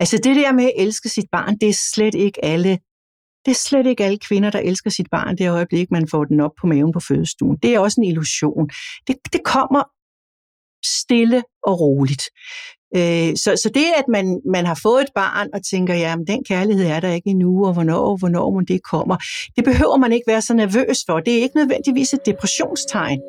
[0.00, 2.78] Altså det der med at elske sit barn, det er slet ikke alle
[3.44, 6.40] det er slet ikke alle kvinder, der elsker sit barn det øjeblik, man får den
[6.40, 7.56] op på maven på fødestuen.
[7.62, 8.68] Det er også en illusion.
[9.06, 9.82] Det, det kommer
[10.84, 12.22] stille og roligt.
[12.96, 16.26] Øh, så, så det, at man, man har fået et barn og tænker, ja, men
[16.26, 19.16] den kærlighed er der ikke endnu, og hvornår, hvornår må det kommer,
[19.56, 21.20] det behøver man ikke være så nervøs for.
[21.20, 23.20] Det er ikke nødvendigvis et depressionstegn.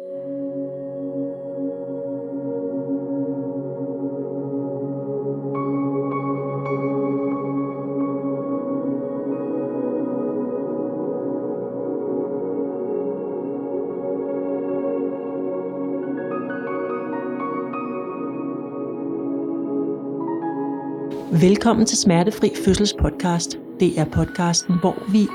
[21.42, 23.58] Velkommen til Smertefri Fødsels podcast.
[23.80, 25.28] Det er podcasten, hvor vi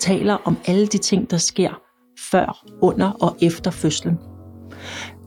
[0.00, 1.82] taler om alle de ting, der sker
[2.30, 4.18] før, under og efter fødslen.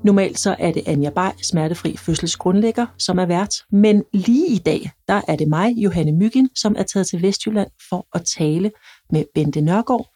[0.04, 3.56] Normalt så er det Anja Bay, Smertefri Fødsels grundlægger, som er vært.
[3.72, 7.70] Men lige i dag, der er det mig, Johanne Myggen, som er taget til Vestjylland
[7.90, 8.72] for at tale
[9.10, 10.10] med Bente Nørgaard,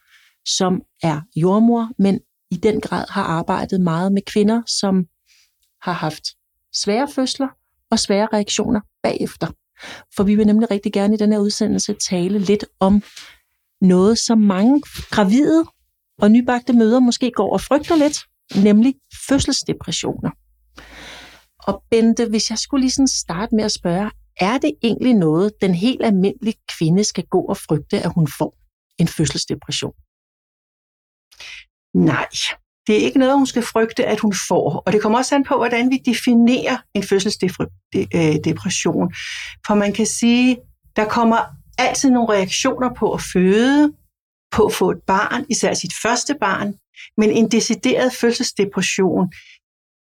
[0.46, 2.20] som er jordmor, men
[2.50, 5.04] i den grad har arbejdet meget med kvinder, som
[5.82, 6.24] har haft
[6.74, 7.48] svære fødsler
[7.90, 9.46] og svære reaktioner bagefter.
[10.16, 13.02] For vi vil nemlig rigtig gerne i den her udsendelse tale lidt om
[13.80, 15.64] noget, som mange gravide
[16.18, 18.18] og nybagte møder måske går og frygter lidt,
[18.64, 18.94] nemlig
[19.28, 20.30] fødselsdepressioner.
[21.58, 24.10] Og Bente, hvis jeg skulle lige sådan starte med at spørge,
[24.40, 28.58] er det egentlig noget, den helt almindelige kvinde skal gå og frygte, at hun får
[28.98, 29.94] en fødselsdepression?
[31.94, 32.28] Nej,
[32.86, 34.82] det er ikke noget, hun skal frygte, at hun får.
[34.86, 39.04] Og det kommer også an på, hvordan vi definerer en fødselsdepression.
[39.04, 39.10] Øh,
[39.66, 40.56] for man kan sige,
[40.96, 41.38] der kommer
[41.78, 43.92] altid nogle reaktioner på at føde,
[44.50, 46.74] på at få et barn, især sit første barn.
[47.16, 49.32] Men en decideret fødselsdepression,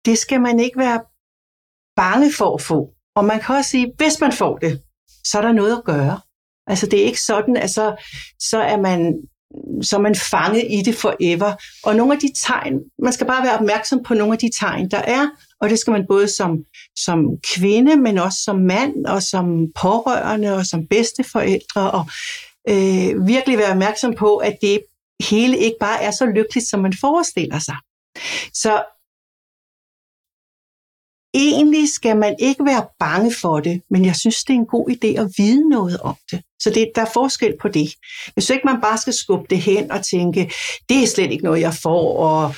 [0.06, 1.02] det skal man ikke være
[1.95, 2.94] bange for at få.
[3.16, 4.81] Og man kan også sige, hvis man får det,
[5.23, 6.22] så er der noget at gøre.
[6.67, 7.95] Altså det er ikke sådan, at så,
[8.40, 9.14] så er man
[9.81, 11.53] så er man fanget i det forever.
[11.83, 14.91] Og nogle af de tegn, man skal bare være opmærksom på nogle af de tegn,
[14.91, 15.28] der er,
[15.62, 16.57] og det skal man både som,
[16.96, 17.25] som
[17.56, 22.06] kvinde, men også som mand, og som pårørende, og som bedsteforældre, og
[22.69, 24.79] øh, virkelig være opmærksom på, at det
[25.29, 27.75] hele ikke bare er så lykkeligt, som man forestiller sig.
[28.53, 28.84] Så
[31.34, 34.90] egentlig skal man ikke være bange for det, men jeg synes, det er en god
[34.90, 36.41] idé at vide noget om det.
[36.62, 37.94] Så det, der er forskel på det.
[38.35, 40.51] Jeg synes ikke, man bare skal skubbe det hen og tænke,
[40.89, 42.53] det er slet ikke noget, jeg får, og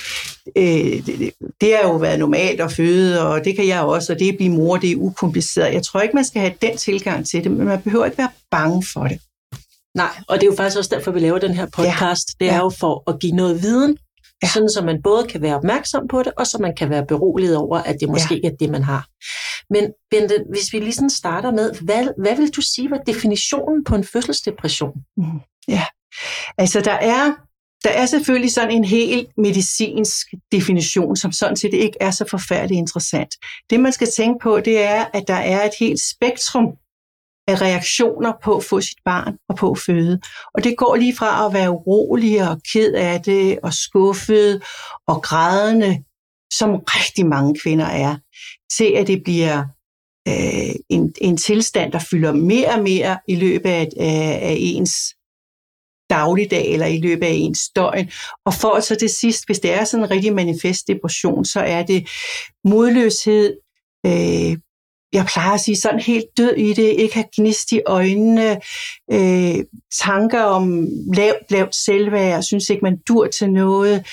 [0.56, 4.18] øh, det, det har jo været normalt at føde, og det kan jeg også, og
[4.18, 5.74] det at blive mor, det er ukompliceret.
[5.74, 8.30] Jeg tror ikke, man skal have den tilgang til det, men man behøver ikke være
[8.50, 9.18] bange for det.
[9.94, 12.28] Nej, og det er jo faktisk også derfor, vi laver den her podcast.
[12.40, 12.44] Ja.
[12.44, 12.62] Det er ja.
[12.62, 13.98] jo for at give noget viden
[14.42, 14.48] Ja.
[14.48, 17.56] Sådan så man både kan være opmærksom på det, og så man kan være beroliget
[17.56, 18.36] over, at det måske ja.
[18.36, 19.06] ikke er det, man har.
[19.70, 23.84] Men Bente, hvis vi lige sådan starter med, hvad, hvad vil du sige var definitionen
[23.84, 24.92] på en fødselsdepression?
[25.16, 25.40] Mm.
[25.68, 25.84] Ja,
[26.58, 27.32] altså der er,
[27.84, 32.78] der er selvfølgelig sådan en helt medicinsk definition, som sådan set ikke er så forfærdeligt
[32.78, 33.34] interessant.
[33.70, 36.66] Det man skal tænke på, det er, at der er et helt spektrum
[37.48, 40.20] af reaktioner på at få sit barn og på at føde.
[40.54, 44.62] Og det går lige fra at være urolig og ked af det og skuffet
[45.06, 46.04] og grædende,
[46.52, 48.16] som rigtig mange kvinder er,
[48.76, 49.64] til at det bliver
[50.28, 54.94] øh, en, en tilstand, der fylder mere og mere i løbet af, af, af ens
[56.10, 58.10] dagligdag eller i løbet af ens døgn.
[58.46, 61.82] Og for så det sidst, hvis det er sådan en rigtig manifest depression, så er
[61.82, 62.08] det
[62.64, 63.56] modløshed,
[64.06, 64.56] øh,
[65.12, 68.60] jeg plejer at sige, sådan helt død i det, ikke have gnist i øjnene,
[69.12, 69.64] øh,
[70.00, 74.06] tanker om lavt, lavt selvværd, synes ikke, man dur til noget,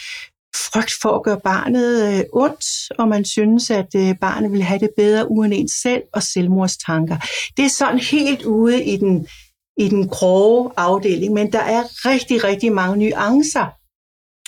[0.55, 2.65] frygt for at gøre barnet øh, ondt,
[2.99, 7.17] og man synes, at øh, barnet vil have det bedre uden en selv, og selvmordstanker.
[7.57, 9.27] Det er sådan helt ude i den,
[9.77, 13.65] i den grove afdeling, men der er rigtig, rigtig mange nuancer.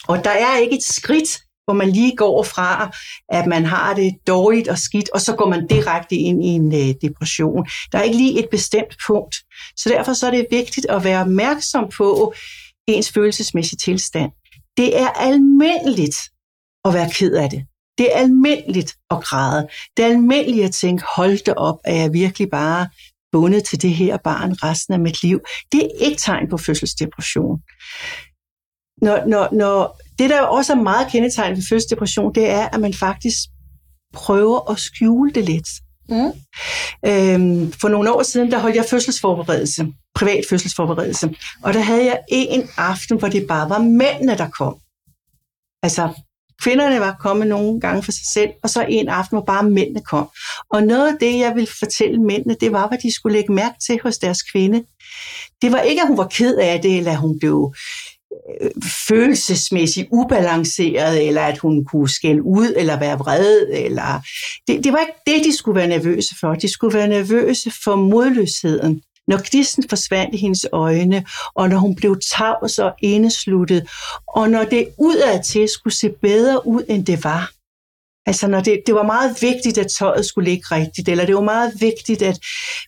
[0.07, 2.97] Og der er ikke et skridt hvor man lige går fra,
[3.29, 6.73] at man har det dårligt og skidt, og så går man direkte ind i en
[6.73, 7.65] øh, depression.
[7.91, 9.35] Der er ikke lige et bestemt punkt.
[9.77, 12.33] Så derfor så er det vigtigt at være opmærksom på
[12.87, 14.31] ens følelsesmæssige tilstand.
[14.77, 16.17] Det er almindeligt
[16.85, 17.61] at være ked af det.
[17.97, 19.67] Det er almindeligt at græde.
[19.97, 22.89] Det er almindeligt at tænke, hold da op, er jeg virkelig bare
[23.31, 25.39] bundet til det her barn resten af mit liv.
[25.71, 27.59] Det er ikke tegn på fødselsdepression.
[29.01, 32.93] Når, når, når det, der også er meget kendetegnet ved fødselsdepression, det er, at man
[32.93, 33.37] faktisk
[34.13, 35.67] prøver at skjule det lidt.
[36.09, 36.31] Mm.
[37.05, 42.19] Øhm, for nogle år siden, der holdt jeg fødselsforberedelse, privat fødselsforberedelse, og der havde jeg
[42.27, 44.75] en aften, hvor det bare var mændene, der kom.
[45.83, 46.09] Altså
[46.61, 50.01] Kvinderne var kommet nogle gange for sig selv, og så en aften, hvor bare mændene
[50.01, 50.29] kom.
[50.69, 53.75] Og noget af det, jeg ville fortælle mændene, det var, hvad de skulle lægge mærke
[53.87, 54.83] til hos deres kvinde.
[55.61, 57.73] Det var ikke, at hun var ked af det, eller at hun blev
[59.07, 63.67] følelsesmæssigt ubalanceret, eller at hun kunne skælde ud, eller være vred.
[63.71, 64.21] Eller...
[64.67, 66.53] Det, det var ikke det, de skulle være nervøse for.
[66.53, 71.95] De skulle være nervøse for modløsheden når gnisten forsvandt i hendes øjne, og når hun
[71.95, 73.89] blev tavs og indesluttet,
[74.27, 77.51] og når det udadtil skulle se bedre ud, end det var.
[78.25, 81.41] Altså når det, det var meget vigtigt, at tøjet skulle ligge rigtigt, eller det var
[81.41, 82.39] meget vigtigt, at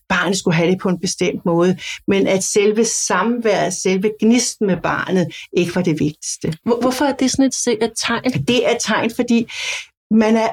[0.09, 1.77] barnet skulle have det på en bestemt måde,
[2.07, 6.57] men at selve samværet, selve gnisten med barnet, ikke var det vigtigste.
[6.63, 8.23] Hvorfor er det sådan et, et tegn?
[8.47, 9.47] Det er et tegn, fordi
[10.11, 10.49] man er,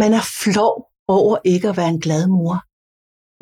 [0.00, 2.64] man er flov over ikke at være en glad mor.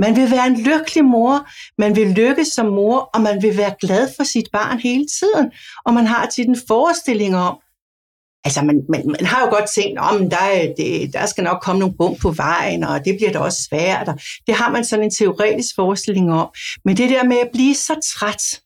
[0.02, 1.48] Man vil være en lykkelig mor,
[1.78, 5.52] man vil lykkes som mor, og man vil være glad for sit barn hele tiden.
[5.84, 7.58] Og man har til den forestilling om,
[8.46, 11.62] altså man, man, man har jo godt tænkt, om der, øh, det, der skal nok
[11.62, 14.08] komme nogle bump på vejen, og det bliver da også svært.
[14.08, 16.48] Og det har man sådan en teoretisk forestilling om.
[16.84, 18.60] Men det der med at blive så træt,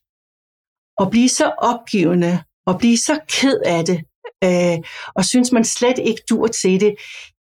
[0.97, 3.99] og blive så opgivende, og blive så ked af det,
[4.43, 4.77] øh,
[5.15, 6.95] og synes man slet ikke dur til det,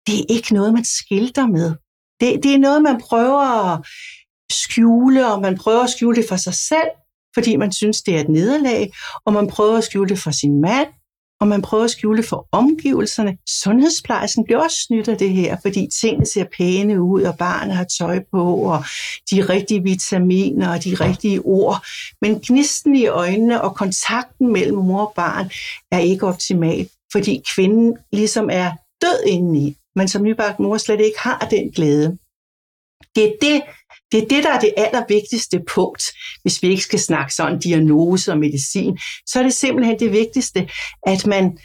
[0.07, 1.69] det er ikke noget, man skilter med.
[2.19, 3.85] Det, det er noget, man prøver at
[4.51, 6.91] skjule, og man prøver at skjule det for sig selv,
[7.33, 8.91] fordi man synes, det er et nederlag,
[9.25, 10.87] og man prøver at skjule det for sin mand,
[11.41, 13.37] og man prøver at skjule for omgivelserne.
[13.63, 17.85] Sundhedsplejersken bliver også snydt af det her, fordi tingene ser pæne ud, og barnet har
[17.99, 18.83] tøj på, og
[19.31, 21.85] de rigtige vitaminer og de rigtige ord.
[22.21, 25.49] Men gnisten i øjnene og kontakten mellem mor og barn
[25.91, 28.71] er ikke optimal, fordi kvinden ligesom er
[29.01, 32.17] død indeni men som nybagt mor slet ikke har den glæde.
[33.15, 33.61] Det er det,
[34.11, 36.03] det er det, der er det allervigtigste punkt,
[36.41, 38.99] hvis vi ikke skal snakke sådan diagnose og medicin.
[39.25, 40.69] Så er det simpelthen det vigtigste,
[41.07, 41.57] at man,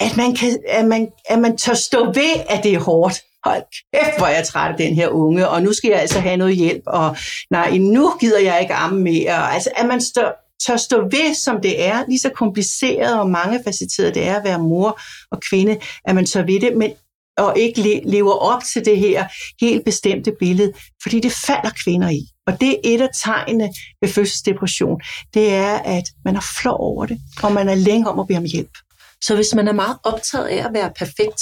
[0.00, 3.22] at man, kan, at man, at man tør stå ved, at det er hårdt.
[3.44, 3.62] Hold
[3.94, 6.36] kæft, hvor er jeg træt af den her unge, og nu skal jeg altså have
[6.36, 7.16] noget hjælp, og
[7.50, 9.52] nej, nu gider jeg ikke amme mere.
[9.52, 10.32] Altså, at man står,
[10.66, 14.58] tør stå ved, som det er, lige så kompliceret og mangefacetteret det er at være
[14.58, 15.00] mor
[15.30, 16.92] og kvinde, at man tør ved det, men
[17.40, 19.24] og ikke lever op til det her
[19.60, 20.72] helt bestemte billede,
[21.02, 22.22] fordi det falder kvinder i.
[22.46, 25.00] Og det er et af tegnene ved fødselsdepression,
[25.34, 28.38] det er, at man er flov over det, og man er længe om at bede
[28.38, 28.78] om hjælp.
[29.22, 31.40] Så hvis man er meget optaget af at være perfekt,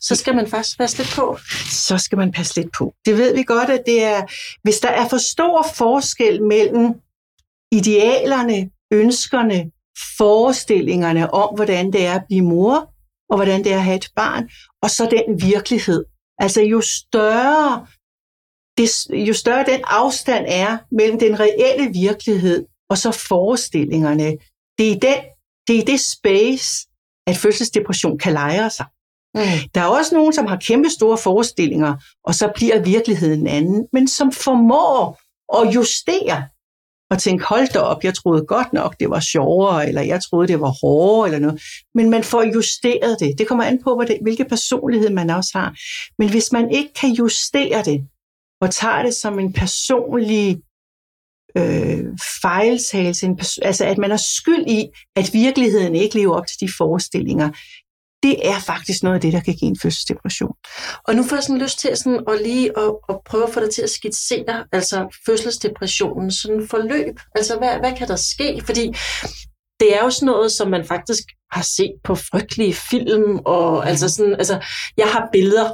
[0.00, 1.38] så skal man faktisk passe lidt på.
[1.70, 2.94] Så skal man passe lidt på.
[3.06, 4.22] Det ved vi godt, at det er,
[4.62, 6.94] hvis der er for stor forskel mellem
[7.72, 9.70] idealerne, ønskerne,
[10.18, 12.91] forestillingerne om, hvordan det er at blive mor,
[13.32, 14.48] og hvordan det er at have et barn,
[14.82, 16.04] og så den virkelighed.
[16.38, 17.86] Altså jo større,
[18.76, 18.88] det,
[19.28, 24.36] jo større den afstand er mellem den reelle virkelighed og så forestillingerne,
[24.78, 25.18] det er, den,
[25.66, 26.88] det er det space,
[27.26, 28.86] at fødselsdepression kan lejre sig.
[29.34, 29.40] Mm.
[29.74, 31.94] Der er også nogen, som har kæmpe store forestillinger,
[32.24, 35.20] og så bliver virkeligheden anden, men som formår
[35.58, 36.48] at justere
[37.12, 40.48] og tænke, hold da op, jeg troede godt nok, det var sjovere, eller jeg troede,
[40.48, 41.62] det var hårdere, eller noget.
[41.94, 43.38] Men man får justeret det.
[43.38, 45.76] Det kommer an på, hvilke personlighed man også har.
[46.18, 48.06] Men hvis man ikke kan justere det,
[48.60, 50.62] og tager det som en personlig
[51.56, 52.04] øh,
[52.42, 56.60] fejltagelse, en pers- altså at man er skyld i, at virkeligheden ikke lever op til
[56.60, 57.50] de forestillinger,
[58.22, 60.54] det er faktisk noget af det, der kan give en fødselsdepression.
[61.06, 63.60] Og nu får jeg sådan lyst til sådan at lige at, at prøve at få
[63.60, 67.20] dig til at skitsere altså fødselsdepressionen, sådan forløb.
[67.34, 68.62] Altså hvad, hvad kan der ske?
[68.66, 68.84] Fordi
[69.80, 74.08] det er jo sådan noget, som man faktisk har set på frygtelige film, og altså
[74.08, 74.64] sådan, altså,
[74.96, 75.68] jeg har billeder,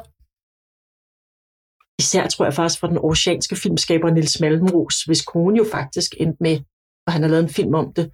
[2.03, 6.37] især tror jeg faktisk fra den oceanske filmskaber Nils Malmros, hvis kone jo faktisk endte
[6.41, 6.59] med,
[7.07, 8.11] og han har lavet en film om det,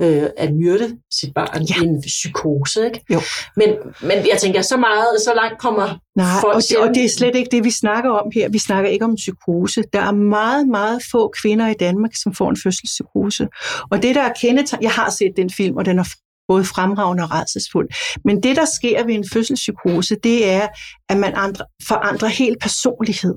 [0.00, 1.74] øh, at myrde sit barn ja.
[1.82, 2.84] i en psykose.
[2.84, 3.04] Ikke?
[3.12, 3.20] Jo.
[3.56, 3.68] Men,
[4.02, 7.08] men jeg tænker, så meget, så langt kommer Nej, folk og det, og det er
[7.08, 8.48] slet ikke det, vi snakker om her.
[8.48, 9.84] Vi snakker ikke om psykose.
[9.92, 13.48] Der er meget, meget få kvinder i Danmark, som får en fødselspsykose.
[13.90, 14.82] Og det, der er kendetegn...
[14.82, 16.04] Jeg har set den film, og den er
[16.48, 17.88] både fremragende og redselsfuld.
[18.24, 20.68] Men det, der sker ved en fødselspsykose, det er,
[21.08, 23.34] at man andre, forandrer helt personlighed.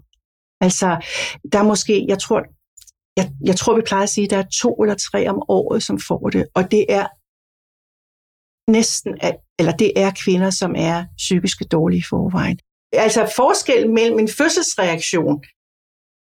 [0.62, 0.88] Altså,
[1.51, 2.41] der er måske, jeg tror,
[3.18, 5.84] jeg, jeg tror, vi plejer at sige, at der er to eller tre om året,
[5.84, 7.08] som får det, og det er
[8.72, 9.18] næsten,
[9.60, 12.60] eller det er kvinder, som er psykisk dårlige i forvejen.
[12.94, 15.44] Altså forskellen mellem en fødselsreaktion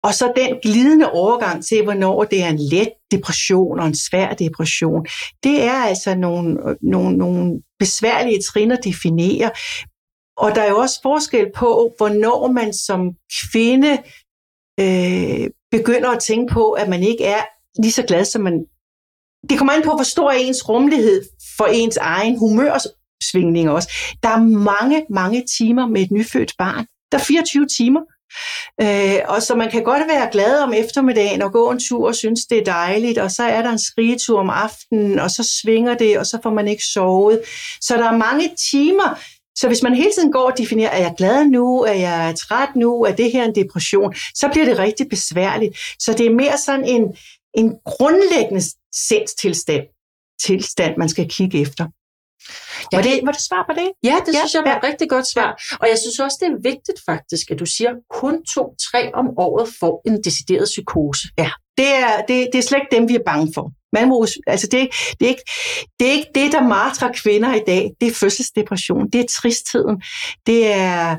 [0.03, 4.33] og så den glidende overgang til, hvornår det er en let depression og en svær
[4.33, 5.05] depression,
[5.43, 9.51] det er altså nogle, nogle, nogle besværlige trin at definere.
[10.37, 13.11] Og der er jo også forskel på, hvornår man som
[13.41, 13.97] kvinde
[14.79, 17.41] øh, begynder at tænke på, at man ikke er
[17.81, 18.65] lige så glad, som man
[19.49, 21.23] det kommer an på, hvor stor er ens rummelighed
[21.57, 23.91] for ens egen humørsvingning også.
[24.23, 26.85] Der er mange, mange timer med et nyfødt barn.
[27.11, 28.01] Der er 24 timer.
[28.81, 32.15] Øh, og så man kan godt være glad om eftermiddagen og gå en tur og
[32.15, 35.93] synes, det er dejligt, og så er der en skrigetur om aftenen, og så svinger
[35.93, 37.41] det, og så får man ikke sovet.
[37.81, 39.19] Så der er mange timer,
[39.55, 42.75] så hvis man hele tiden går og definerer, er jeg glad nu, er jeg træt
[42.75, 45.77] nu, er det her en depression, så bliver det rigtig besværligt.
[45.99, 47.15] Så det er mere sådan en,
[47.53, 48.61] en grundlæggende
[48.95, 49.83] sindstilstand,
[50.41, 51.85] tilstand, man skal kigge efter.
[52.91, 53.91] Ja, var, det, var det svar på det?
[54.03, 55.51] Ja, det ja, synes jeg var et rigtig godt svar.
[55.81, 59.27] Og jeg synes også, det er vigtigt faktisk, at du siger, at kun to-tre om
[59.37, 61.27] året får en decideret psykose.
[61.37, 63.71] Ja, det er, det, det er slet ikke dem, vi er bange for.
[63.93, 65.51] Man må, altså det, det, er ikke,
[65.99, 67.91] det er ikke det, der martrer kvinder i dag.
[68.01, 70.03] Det er fødselsdepression, det er tristheden,
[70.45, 71.15] det er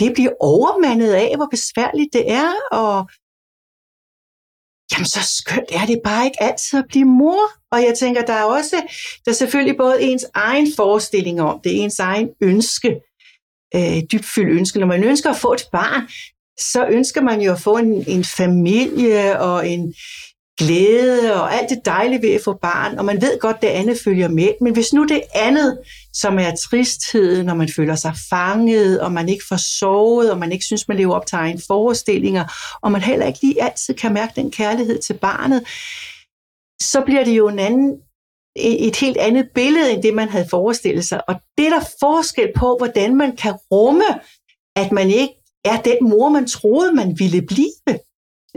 [0.00, 3.08] det bliver overmandet af, hvor besværligt det er, og
[4.92, 7.40] jamen så skønt er det bare ikke altid at blive mor.
[7.72, 8.76] Og jeg tænker, der er også,
[9.24, 13.00] der er selvfølgelig både ens egen forestilling om det, ens egen ønske,
[13.74, 14.78] øh, dybfyldt ønske.
[14.78, 16.08] Når man ønsker at få et barn,
[16.58, 19.94] så ønsker man jo at få en, en familie og en,
[20.58, 23.98] glæde og alt det dejlige ved at få barn, og man ved godt, det andet
[24.04, 24.48] følger med.
[24.60, 25.78] Men hvis nu det andet,
[26.12, 30.52] som er tristhed, når man føler sig fanget, og man ikke får sovet, og man
[30.52, 32.44] ikke synes, man lever op til egne forestillinger,
[32.82, 35.62] og man heller ikke lige altid kan mærke den kærlighed til barnet,
[36.82, 37.96] så bliver det jo en anden,
[38.56, 41.28] et helt andet billede, end det man havde forestillet sig.
[41.28, 44.04] Og det er der forskel på, hvordan man kan rumme,
[44.76, 45.34] at man ikke
[45.64, 47.98] er den mor, man troede, man ville blive.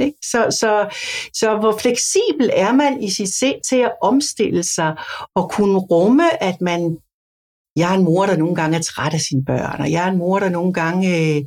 [0.01, 0.17] Ikke?
[0.23, 0.99] Så, så,
[1.33, 4.95] så hvor fleksibel er man i sit sind til at omstille sig
[5.35, 6.97] og kunne rumme, at man
[7.75, 10.11] jeg er en mor, der nogle gange er træt af sine børn, og jeg er
[10.11, 11.41] en mor, der nogle gange øh,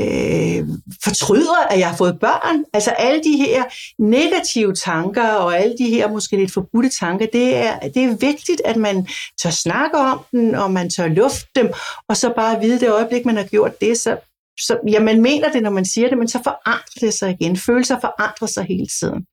[0.00, 0.68] øh,
[1.04, 2.64] fortryder, at jeg har fået børn.
[2.72, 3.64] Altså alle de her
[3.98, 8.62] negative tanker, og alle de her måske lidt forbudte tanker, det er, det er vigtigt,
[8.64, 9.08] at man
[9.42, 11.72] tør snakke om den, og man tør lufte dem,
[12.08, 14.16] og så bare vide det øjeblik, man har gjort det, så
[14.60, 17.56] så, ja, man mener det, når man siger det, men så forandrer det sig igen.
[17.56, 19.26] Følelser forandrer sig hele tiden.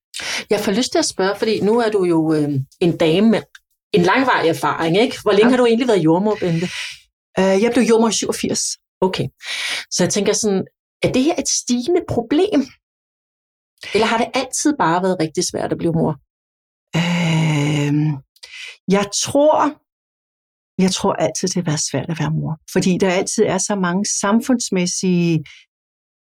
[0.49, 2.49] Jeg får lyst til at spørge, fordi nu er du jo øh,
[2.79, 3.41] en dame med
[3.93, 5.17] en langvarig erfaring, ikke?
[5.21, 5.49] Hvor længe ja.
[5.49, 6.67] har du egentlig været jordmor, Bente?
[7.39, 8.61] Uh, jeg blev jordmor i 87.
[9.01, 9.27] Okay.
[9.91, 10.63] Så jeg tænker sådan,
[11.03, 12.61] er det her et stigende problem?
[13.93, 16.15] Eller har det altid bare været rigtig svært at blive mor?
[16.97, 18.21] Uh,
[18.87, 19.80] jeg tror,
[20.77, 22.57] jeg tror altid, det har været svært at være mor.
[22.73, 25.43] Fordi der altid er så mange samfundsmæssige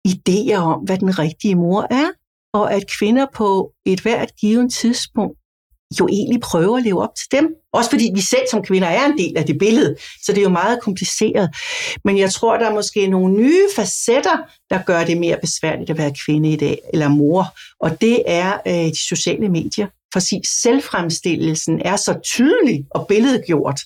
[0.08, 2.08] idéer om, hvad den rigtige mor er.
[2.52, 5.38] Og at kvinder på et hvert givet tidspunkt
[6.00, 7.54] jo egentlig prøver at leve op til dem.
[7.72, 10.42] Også fordi vi selv som kvinder er en del af det billede, så det er
[10.42, 11.50] jo meget kompliceret.
[12.04, 14.36] Men jeg tror, der er måske nogle nye facetter,
[14.70, 17.44] der gør det mere besværligt at være kvinde i dag, eller mor.
[17.80, 23.80] Og det er øh, de sociale medier for sig selvfremstillelsen er så tydelig og billedgjort,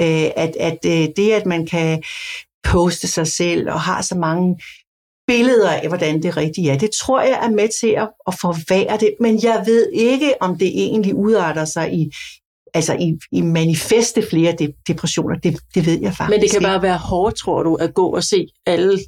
[0.00, 2.02] øh, at, at øh, det, at man kan
[2.64, 4.60] poste sig selv og har så mange
[5.26, 8.96] billeder af, hvordan det rigtigt er, det tror jeg er med til at, at forvære
[9.00, 12.10] det, men jeg ved ikke, om det egentlig udarter sig i,
[12.74, 15.36] altså i, i manifeste flere depressioner.
[15.36, 18.06] Det, det ved jeg faktisk Men det kan bare være hårdt, tror du, at gå
[18.06, 18.98] og se alle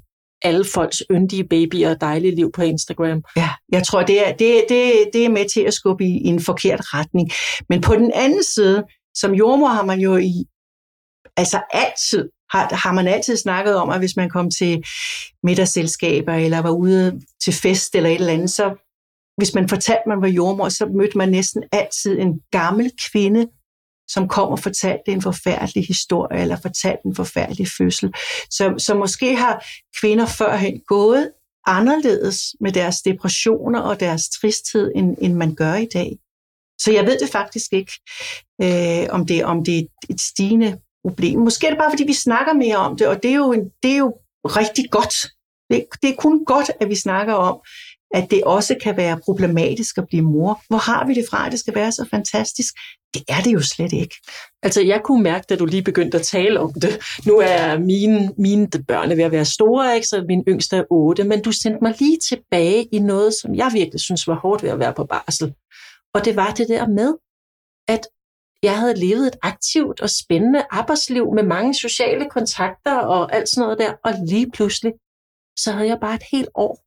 [0.42, 3.22] alle folks yndige babyer og dejlige liv på Instagram.
[3.36, 6.26] Ja, jeg tror, det er, det, det, det er med til at skubbe i, i
[6.26, 7.30] en forkert retning.
[7.68, 10.44] Men på den anden side, som jordmor har man jo i,
[11.36, 14.82] altså altid, har, har man altid snakket om, at hvis man kom til
[15.42, 18.86] middagsselskaber, eller var ude til fest eller et eller andet, så
[19.36, 23.46] hvis man fortalte, at man var jordmor, så mødte man næsten altid en gammel kvinde,
[24.12, 28.12] som kom og fortalte en forfærdelig historie, eller fortalte en forfærdelig fødsel.
[28.50, 29.64] Så, så måske har
[30.00, 31.30] kvinder førhen gået
[31.66, 36.18] anderledes med deres depressioner og deres tristhed, end, end man gør i dag.
[36.80, 37.92] Så jeg ved det faktisk ikke,
[38.62, 41.38] øh, om, det, om det er et stigende problem.
[41.38, 43.70] Måske er det bare, fordi vi snakker mere om det, og det er jo, en,
[43.82, 44.14] det er jo
[44.44, 45.14] rigtig godt.
[45.70, 47.60] Det, det er kun godt, at vi snakker om,
[48.14, 50.62] at det også kan være problematisk at blive mor.
[50.68, 52.74] Hvor har vi det fra, at det skal være så fantastisk?
[53.14, 54.16] Det er det jo slet ikke.
[54.62, 57.00] Altså, jeg kunne mærke, da du lige begyndte at tale om det.
[57.26, 60.06] Nu er mine, mine børn ved at være store, ikke?
[60.06, 63.70] så min yngste er 8, men du sendte mig lige tilbage i noget, som jeg
[63.74, 65.54] virkelig synes var hårdt ved at være på barsel.
[66.14, 67.14] Og det var det der med,
[67.88, 68.06] at
[68.62, 73.62] jeg havde levet et aktivt og spændende arbejdsliv med mange sociale kontakter og alt sådan
[73.62, 74.92] noget der, og lige pludselig,
[75.58, 76.78] så havde jeg bare et helt år,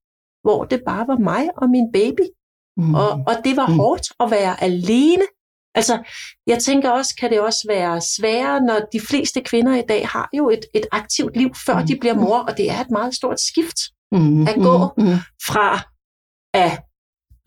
[0.43, 2.25] hvor det bare var mig og min baby.
[2.77, 2.95] Mm.
[2.95, 3.75] Og, og det var mm.
[3.75, 5.23] hårdt at være alene.
[5.75, 6.03] Altså,
[6.47, 10.29] jeg tænker også, kan det også være sværere, når de fleste kvinder i dag har
[10.37, 11.87] jo et, et aktivt liv, før mm.
[11.87, 13.77] de bliver mor, og det er et meget stort skift
[14.11, 14.47] mm.
[14.47, 15.17] at gå mm.
[15.47, 15.79] fra
[16.53, 16.83] at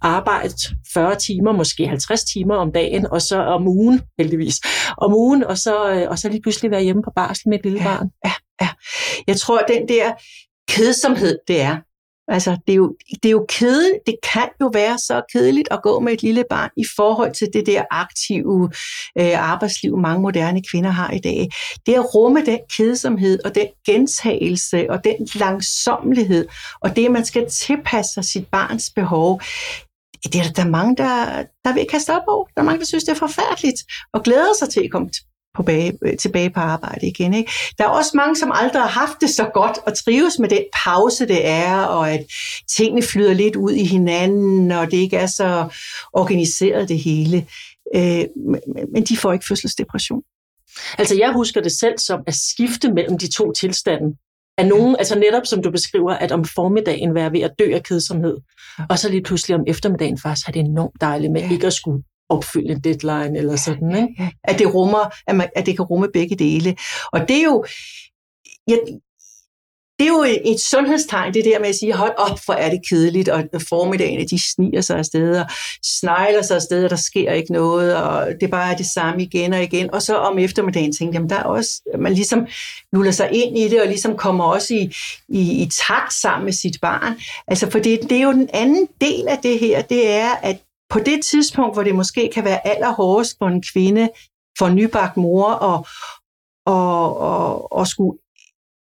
[0.03, 0.55] arbejde
[0.95, 4.57] 40 timer, måske 50 timer om dagen, og så om ugen, heldigvis,
[4.99, 7.65] om ugen, og så, øh, og så lige pludselig være hjemme på barsel med et
[7.65, 7.85] lille Ja.
[7.85, 8.11] barn.
[8.25, 8.69] Ja, ja.
[9.27, 10.13] Jeg tror, at den der
[10.69, 11.77] kedsomhed, det er,
[12.29, 15.83] altså det er jo, det er jo kedeligt, det kan jo være så kedeligt at
[15.83, 18.71] gå med et lille barn i forhold til det der aktive
[19.19, 21.49] øh, arbejdsliv, mange moderne kvinder har i dag.
[21.87, 26.49] Det at rumme den kedsomhed og den gentagelse og den langsomlighed,
[26.81, 29.41] og det, at man skal tilpasse sig sit barns behov,
[30.25, 32.45] det er der, der er mange, der, der vil kaste op over.
[32.45, 35.11] Der er mange, der synes, det er forfærdeligt, og glæder sig til at komme
[35.57, 37.35] på bage, øh, tilbage på arbejde igen.
[37.35, 37.53] Ikke?
[37.79, 40.63] Der er også mange, som aldrig har haft det så godt og trives med den
[40.85, 42.25] pause, det er, og at
[42.77, 45.69] tingene flyder lidt ud i hinanden, og det ikke er så
[46.13, 47.47] organiseret det hele.
[47.95, 48.25] Øh,
[48.95, 50.23] men- de får ikke fødselsdepression.
[50.99, 54.17] Altså jeg husker det selv som at skifte mellem de to tilstande.
[54.59, 57.83] Af nogen, altså netop som du beskriver, at om formiddagen være ved at dø af
[57.83, 58.37] kedsomhed,
[58.91, 61.51] og så lige pludselig om eftermiddagen faktisk have det enormt dejligt med Ja.
[61.53, 63.97] ikke at skulle opfylde en deadline eller sådan.
[63.97, 64.33] Ikke?
[64.45, 66.77] At det rummer, at, man, at det kan rumme begge dele.
[67.13, 67.65] Og det er jo,
[68.69, 68.79] jeg,
[69.99, 72.81] det er jo et, sundhedstegn, det der med at sige, hold op, hvor er det
[72.89, 75.47] kedeligt, og formiddagen, de sniger sig afsted, og
[75.85, 79.53] snegler sig afsted, og der sker ikke noget, og det bare er det samme igen
[79.53, 79.95] og igen.
[79.95, 82.47] Og så om eftermiddagen tænkte jeg, jamen, der er også, man ligesom
[82.93, 84.95] nuller sig ind i det, og ligesom kommer også i,
[85.29, 87.15] i, i takt sammen med sit barn.
[87.49, 90.57] Altså, for det, det er jo den anden del af det her, det er, at
[90.91, 94.09] på det tidspunkt, hvor det måske kan være allerhårdest for en kvinde,
[94.59, 95.87] for en nybagt mor, og,
[96.67, 98.19] og, og, og skulle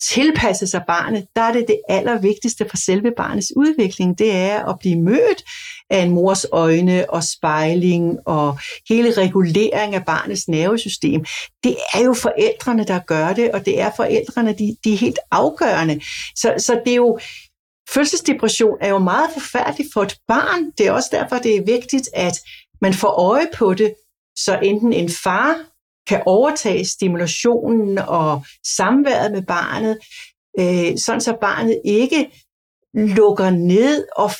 [0.08, 4.78] tilpasse sig barnet, der er det det allervigtigste for selve barnets udvikling, det er at
[4.78, 5.42] blive mødt
[5.90, 11.24] af en mors øjne og spejling og hele regulering af barnets nervesystem.
[11.64, 15.18] Det er jo forældrene, der gør det, og det er forældrene, de, de er helt
[15.30, 16.00] afgørende.
[16.34, 17.18] Så, så det er jo,
[17.90, 20.70] fødselsdepression er jo meget forfærdeligt for et barn.
[20.78, 22.40] Det er også derfor, det er vigtigt, at
[22.80, 23.94] man får øje på det,
[24.38, 25.56] så enten en far
[26.06, 28.44] kan overtage stimulationen og
[28.76, 29.98] samværet med barnet,
[30.58, 32.30] øh, sådan så barnet ikke
[32.94, 34.30] lukker ned og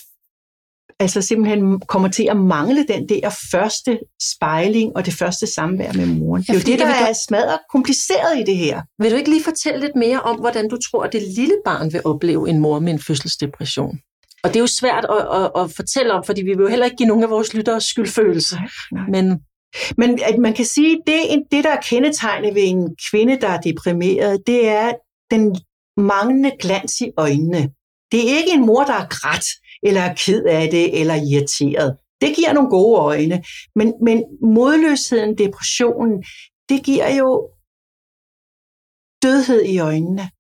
[1.01, 3.99] altså simpelthen kommer til at mangle den der første
[4.35, 6.43] spejling og det første samvær med moren.
[6.43, 8.83] Det er jo det, der er smadret kompliceret i det her.
[8.99, 11.93] Vil du ikke lige fortælle lidt mere om, hvordan du tror, at det lille barn
[11.93, 13.99] vil opleve en mor med en fødselsdepression?
[14.45, 16.85] Og det er jo svært at, at, at fortælle om, fordi vi vil jo heller
[16.85, 18.57] ikke give nogen af vores lyttere skyldfølelse.
[18.93, 19.07] nej.
[19.09, 19.41] Men
[19.97, 23.61] Men at man kan sige, det, det der er kendetegnet ved en kvinde, der er
[23.61, 24.93] deprimeret, det er
[25.31, 25.57] den
[25.97, 27.69] manglende glans i øjnene.
[28.13, 29.47] Det er ikke en mor, der er grædt,
[29.83, 31.97] eller er ked af det, eller irriteret.
[32.21, 33.45] Det giver nogle gode øjne.
[33.75, 36.25] Men, men modløsheden, depressionen,
[36.69, 37.51] det giver jo
[39.23, 40.31] dødhed i øjnene.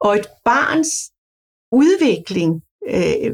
[0.00, 0.90] Og et barns
[1.72, 3.30] udvikling øh,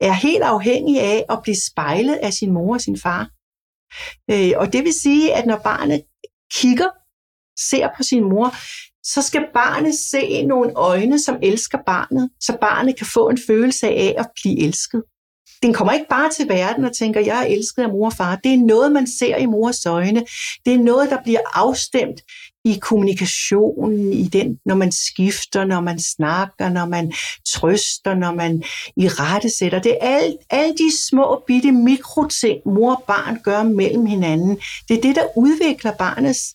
[0.00, 3.30] er helt afhængig af at blive spejlet af sin mor og sin far.
[4.30, 6.02] Øh, og det vil sige, at når barnet
[6.52, 6.90] kigger,
[7.70, 8.48] ser på sin mor,
[9.04, 13.86] så skal barnet se nogle øjne, som elsker barnet, så barnet kan få en følelse
[13.88, 15.02] af at blive elsket.
[15.62, 18.36] Den kommer ikke bare til verden og tænker, jeg er elsket af mor og far.
[18.36, 20.24] Det er noget, man ser i mors øjne.
[20.66, 22.20] Det er noget, der bliver afstemt
[22.64, 27.12] i kommunikationen, i den, når man skifter, når man snakker, når man
[27.54, 28.62] trøster, når man
[28.96, 29.78] i rette sætter.
[29.78, 34.58] Det er alt, alle de små bitte mikroting, mor og barn gør mellem hinanden.
[34.88, 36.54] Det er det, der udvikler barnets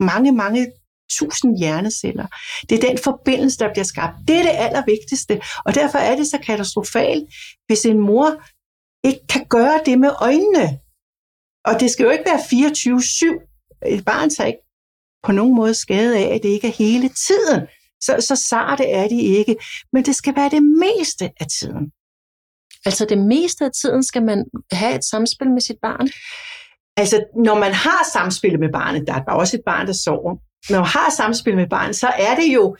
[0.00, 0.66] mange, mange
[1.10, 2.26] tusind hjerneceller.
[2.68, 4.14] Det er den forbindelse, der bliver skabt.
[4.28, 7.24] Det er det allervigtigste, og derfor er det så katastrofalt,
[7.66, 8.42] hvis en mor
[9.04, 10.78] ikke kan gøre det med øjnene.
[11.64, 13.86] Og det skal jo ikke være 24-7.
[13.86, 14.66] Et barn tager ikke
[15.22, 17.66] på nogen måde skade af, at det ikke er hele tiden.
[18.00, 19.56] Så, så sarte er de ikke,
[19.92, 21.92] men det skal være det meste af tiden.
[22.86, 26.08] altså det meste af tiden skal man have et samspil med sit barn.
[26.96, 30.36] Altså, når man har samspil med barnet, der er også et barn, der sover,
[30.70, 32.76] man har samspil med barn, så er det jo,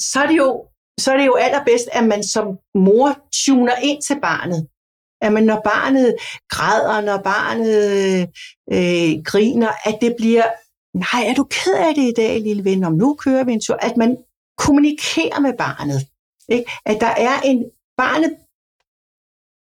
[0.00, 0.66] så er det jo,
[1.00, 4.68] så er det jo allerbedst, at man som mor tuner ind til barnet.
[5.20, 6.14] At man, når barnet
[6.48, 8.20] græder, når barnet
[8.72, 10.46] øh, griner, at det bliver,
[10.94, 13.60] nej, er du ked af det i dag, lille ven, om nu kører vi en
[13.60, 14.16] tur, at man
[14.58, 16.00] kommunikerer med barnet.
[16.48, 16.70] Ikke?
[16.86, 17.64] At der er en,
[17.96, 18.36] barnet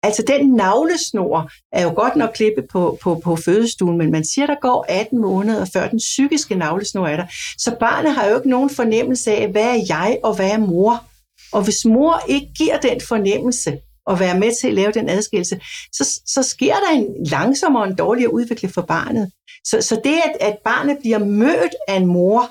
[0.05, 4.47] Altså den navlesnor er jo godt nok klippet på, på, på fødestuen, men man siger,
[4.47, 7.25] der går 18 måneder, før den psykiske navlesnor er der.
[7.57, 11.03] Så barnet har jo ikke nogen fornemmelse af, hvad er jeg og hvad er mor.
[11.51, 15.61] Og hvis mor ikke giver den fornemmelse og være med til at lave den adskillelse,
[15.91, 19.31] så, så sker der en langsommere og en dårligere udvikling for barnet.
[19.63, 22.41] Så, så det, at, at barnet bliver mødt af en mor,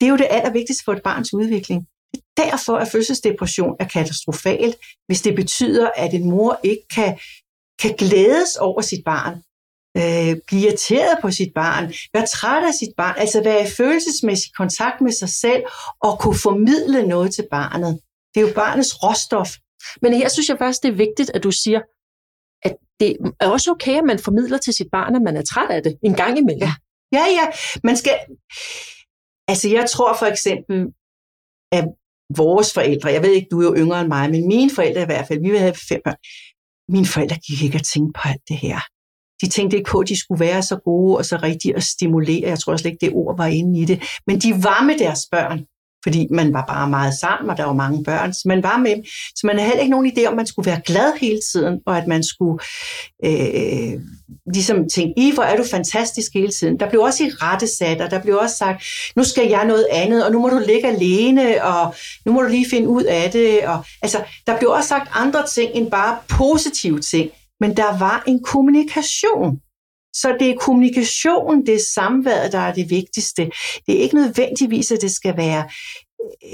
[0.00, 1.86] det er jo det allervigtigste for et barns udvikling.
[2.36, 7.18] Derfor er fødselsdepression er katastrofalt, hvis det betyder, at en mor ikke kan,
[7.82, 9.34] kan glædes over sit barn,
[9.96, 14.50] øh, blive irriteret på sit barn, være træt af sit barn, altså være i følelsesmæssig
[14.54, 15.62] kontakt med sig selv
[16.02, 18.00] og kunne formidle noget til barnet.
[18.34, 19.50] Det er jo barnets råstof.
[20.02, 21.80] Men her synes jeg faktisk, det er vigtigt, at du siger,
[22.62, 25.70] at det er også okay, at man formidler til sit barn, at man er træt
[25.70, 26.62] af det en gang imellem.
[26.62, 26.74] Ja,
[27.12, 27.26] ja.
[27.38, 27.46] ja.
[27.84, 28.14] Man skal...
[29.48, 30.86] Altså, jeg tror for eksempel,
[31.72, 31.84] af
[32.36, 35.10] vores forældre, jeg ved ikke, du er jo yngre end mig, men mine forældre i
[35.10, 36.20] hvert fald, vi havde fem børn,
[36.88, 38.78] mine forældre gik ikke og tænkte på alt det her.
[39.40, 42.48] De tænkte ikke på, at de skulle være så gode og så rigtige og stimulere.
[42.48, 44.02] Jeg tror slet ikke, det ord var inde i det.
[44.26, 45.58] Men de var med deres børn
[46.04, 48.96] fordi man var bare meget sammen, og der var mange børn, så man var med
[49.36, 51.80] Så man havde heller ikke nogen idé om, at man skulle være glad hele tiden,
[51.86, 52.58] og at man skulle
[53.24, 53.92] øh,
[54.54, 56.80] ligesom tænke, i hvor er du fantastisk hele tiden.
[56.80, 58.84] Der blev også i rette sat, og der blev også sagt,
[59.16, 61.94] nu skal jeg noget andet, og nu må du ligge alene, og
[62.26, 63.66] nu må du lige finde ud af det.
[63.66, 67.30] Og, altså, der blev også sagt andre ting end bare positive ting,
[67.60, 69.60] men der var en kommunikation.
[70.14, 73.50] Så det er kommunikation, det er samværet, der er det vigtigste.
[73.86, 75.68] Det er ikke nødvendigvis, at det skal være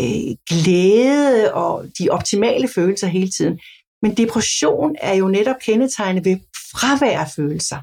[0.00, 3.60] øh, glæde og de optimale følelser hele tiden.
[4.02, 6.36] Men depression er jo netop kendetegnet ved
[6.72, 7.76] fravær af følelser.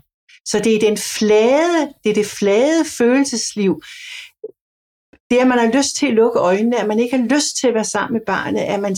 [0.45, 3.81] Så det er den flade, det er det flade følelsesliv.
[5.29, 7.57] Det er, at man har lyst til at lukke øjnene, at man ikke har lyst
[7.59, 8.95] til at være sammen med barnet, at man,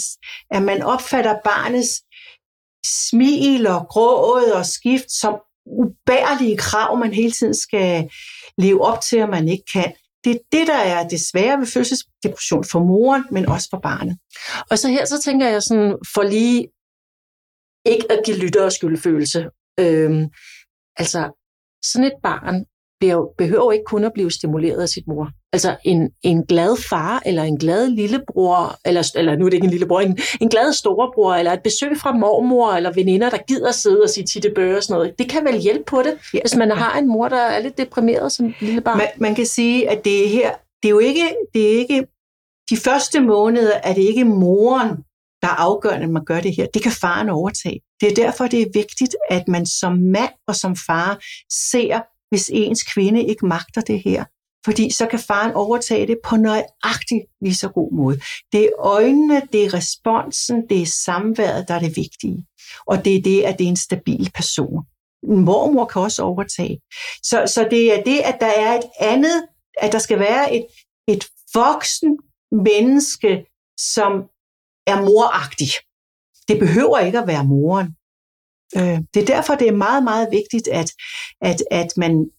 [0.51, 2.01] at man opfatter barnets
[2.85, 5.33] smil og gråd og skift som
[5.65, 8.09] ubærlige krav, man hele tiden skal
[8.57, 9.93] leve op til, og man ikke kan.
[10.23, 14.17] Det er det, der er det svære ved fødselsdepression for moren, men også for barnet.
[14.69, 16.67] Og så her, så tænker jeg sådan, for lige
[17.85, 19.49] ikke at give lyttere skyldfølelse.
[19.79, 20.25] Øhm,
[20.97, 21.21] altså,
[21.83, 22.65] sådan et barn
[23.37, 25.29] behøver ikke kun at blive stimuleret af sit mor.
[25.53, 29.65] Altså en, en glad far, eller en glad lillebror, eller, eller nu er det ikke
[29.65, 33.71] en lillebror, en, en glad storebror, eller et besøg fra mormor, eller veninder, der gider
[33.71, 35.19] sidde og sige titte bøger og sådan noget.
[35.19, 36.39] Det kan vel hjælpe på det, ja.
[36.41, 38.97] hvis man har en mor, der er lidt deprimeret som lille barn.
[38.97, 40.51] Man, man kan sige, at det er her,
[40.83, 42.07] det er jo ikke, det er ikke,
[42.69, 44.89] de første måneder er det ikke moren,
[45.41, 46.67] der er afgørende, at man gør det her.
[46.73, 47.79] Det kan faren overtage.
[48.01, 51.19] Det er derfor, det er vigtigt, at man som mand og som far
[51.69, 52.01] ser
[52.33, 54.25] hvis ens kvinde ikke magter det her.
[54.65, 58.19] Fordi så kan faren overtage det på nøjagtig lige så god måde.
[58.51, 62.45] Det er øjnene, det er responsen, det er samværet, der er det vigtige.
[62.85, 64.83] Og det er det, at det er en stabil person.
[65.23, 66.79] En mormor kan også overtage.
[67.23, 70.65] Så, så det er det, at der er et andet, at der skal være et,
[71.07, 72.19] et voksen
[72.51, 73.45] menneske,
[73.79, 74.11] som
[74.87, 75.71] er moragtig.
[76.47, 77.87] Det behøver ikke at være moren.
[78.77, 80.91] Øh, det er derfor, det er meget, meget vigtigt, at,
[81.41, 82.29] at, at man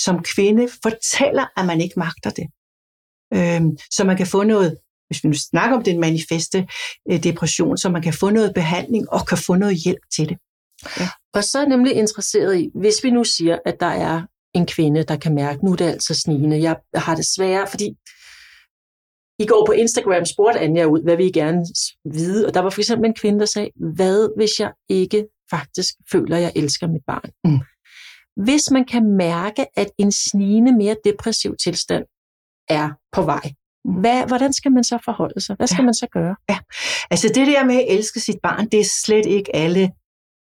[0.00, 2.46] som kvinde fortæller, at man ikke magter det.
[3.34, 6.66] Øh, så man kan få noget, hvis vi nu snakker om den manifeste
[7.10, 10.38] øh, depression, så man kan få noget behandling og kan få noget hjælp til det.
[11.00, 11.08] Ja.
[11.34, 14.22] Og så er jeg nemlig interesseret i, hvis vi nu siger, at der er
[14.54, 17.96] en kvinde, der kan mærke, nu er det altså snigende, jeg har det svært, fordi
[19.44, 21.64] i går på Instagram spurgte Anja ud, hvad vi gerne
[22.04, 25.94] vide, og der var for eksempel en kvinde, der sagde, hvad hvis jeg ikke faktisk
[26.12, 27.30] føler, at jeg elsker mit barn?
[27.44, 27.60] Mm.
[28.44, 32.04] Hvis man kan mærke, at en snigende, mere depressiv tilstand
[32.68, 33.54] er på vej,
[33.84, 34.00] mm.
[34.00, 35.56] hvad, hvordan skal man så forholde sig?
[35.56, 35.84] Hvad skal ja.
[35.84, 36.36] man så gøre?
[36.50, 36.58] Ja.
[37.10, 39.90] Altså det der med at elske sit barn, det er slet ikke alle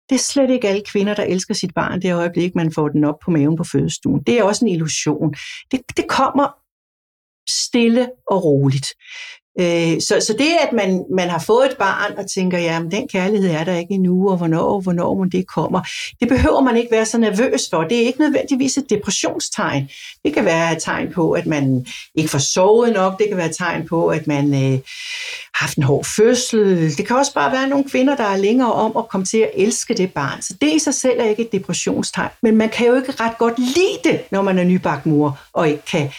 [0.10, 3.04] det er slet ikke alle kvinder, der elsker sit barn det øjeblik, man får den
[3.04, 4.24] op på maven på fødestuen.
[4.24, 5.34] Det er også en illusion.
[5.72, 6.48] Det, det kommer
[7.50, 8.88] stille og roligt.
[9.60, 12.92] Øh, så, så det, at man, man har fået et barn og tænker, ja, men
[12.92, 15.82] den kærlighed er der ikke endnu, og hvornår, hvornår må det kommer,
[16.20, 17.84] det behøver man ikke være så nervøs for.
[17.84, 19.90] Det er ikke nødvendigvis et depressionstegn.
[20.26, 23.20] Det kan være et tegn på, at man ikke får sovet nok.
[23.20, 24.80] Det kan være et tegn på, at man øh,
[25.54, 26.98] har haft en hård fødsel.
[26.98, 29.52] Det kan også bare være nogle kvinder, der er længere om at komme til at
[29.54, 30.42] elske det barn.
[30.42, 32.30] Så det i sig selv er ikke et depressionstegn.
[32.42, 35.70] Men man kan jo ikke ret godt lide det, når man er nybagt mor og
[35.70, 36.10] ikke kan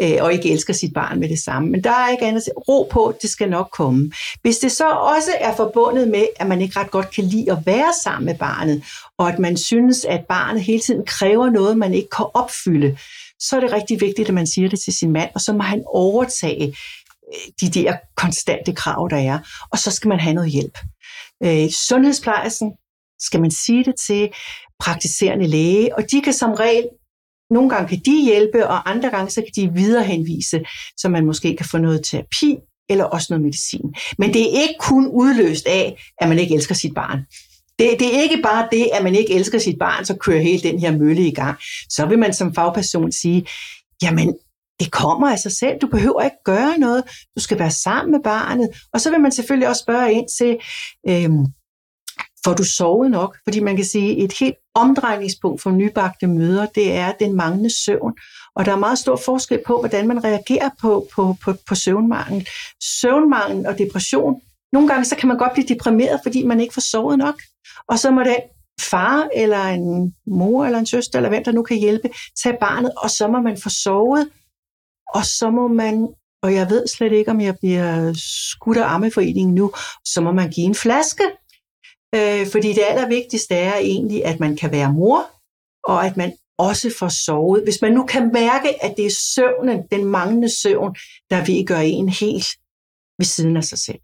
[0.00, 1.70] øh, og ikke elsker sit barn med det samme.
[1.70, 4.12] Men der er ikke andet ro på, det skal nok komme.
[4.42, 7.58] Hvis det så også er forbundet med, at man ikke ret godt kan lide at
[7.66, 8.84] være sammen med barnet,
[9.18, 12.98] og at man synes, at barnet hele tiden kræver noget, man ikke kan opfylde,
[13.40, 15.62] så er det rigtig vigtigt, at man siger det til sin mand, og så må
[15.62, 19.38] han overtage øh, de der konstante krav, der er,
[19.72, 20.78] og så skal man have noget hjælp.
[21.44, 22.72] Øh, sundhedsplejersken
[23.20, 24.30] skal man sige det til
[24.80, 26.88] praktiserende læge, og de kan som regel
[27.50, 30.60] nogle gange kan de hjælpe, og andre gange så kan de viderehenvise,
[30.96, 32.56] så man måske kan få noget terapi
[32.90, 33.94] eller også noget medicin.
[34.18, 37.18] Men det er ikke kun udløst af, at man ikke elsker sit barn.
[37.78, 40.62] Det, det er ikke bare det, at man ikke elsker sit barn, så kører hele
[40.62, 41.58] den her mølle i gang.
[41.88, 43.46] Så vil man som fagperson sige,
[44.02, 44.34] jamen,
[44.80, 45.78] det kommer af sig selv.
[45.82, 47.04] Du behøver ikke gøre noget.
[47.36, 48.68] Du skal være sammen med barnet.
[48.92, 50.58] Og så vil man selvfølgelig også spørge ind til,
[51.08, 51.46] øhm,
[52.44, 53.36] får du sovet nok?
[53.44, 58.12] Fordi man kan sige, et helt omdrejningspunkt for nybagte møder, det er den manglende søvn.
[58.56, 62.48] Og der er meget stor forskel på, hvordan man reagerer på, på, på, på søvnmangel.
[63.00, 64.40] Søvnmangel og depression.
[64.72, 67.42] Nogle gange så kan man godt blive deprimeret, fordi man ikke får sovet nok.
[67.88, 68.36] Og så må den
[68.80, 72.08] far eller en mor eller en søster, eller hvem der nu kan hjælpe,
[72.42, 74.28] tage barnet, og så må man få sovet,
[75.14, 76.08] og så må man,
[76.42, 78.12] og jeg ved slet ikke, om jeg bliver
[78.52, 79.72] skudt af Ammeforeningen nu,
[80.04, 81.22] så må man give en flaske.
[82.14, 85.30] Øh, fordi det allervigtigste er egentlig, at man kan være mor,
[85.84, 87.62] og at man også får sovet.
[87.62, 90.94] Hvis man nu kan mærke, at det er søvnen, den manglende søvn,
[91.30, 92.46] der vil gøre en helt
[93.18, 93.98] ved siden af sig selv.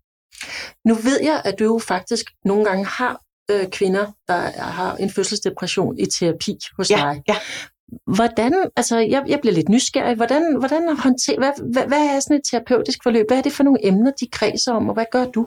[0.84, 5.10] Nu ved jeg, at du jo faktisk nogle gange har øh, kvinder, der har en
[5.10, 7.22] fødselsdepression i terapi hos ja, dig.
[7.28, 7.36] Ja.
[8.16, 12.36] Hvordan, altså jeg, jeg bliver lidt nysgerrig, hvordan, hvordan håndterer, hvad, hvad, hvad er sådan
[12.36, 13.26] et terapeutisk forløb?
[13.28, 15.46] Hvad er det for nogle emner, de kredser om, og hvad gør du?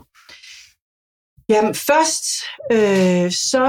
[1.49, 2.25] Jamen først,
[2.71, 3.65] øh, så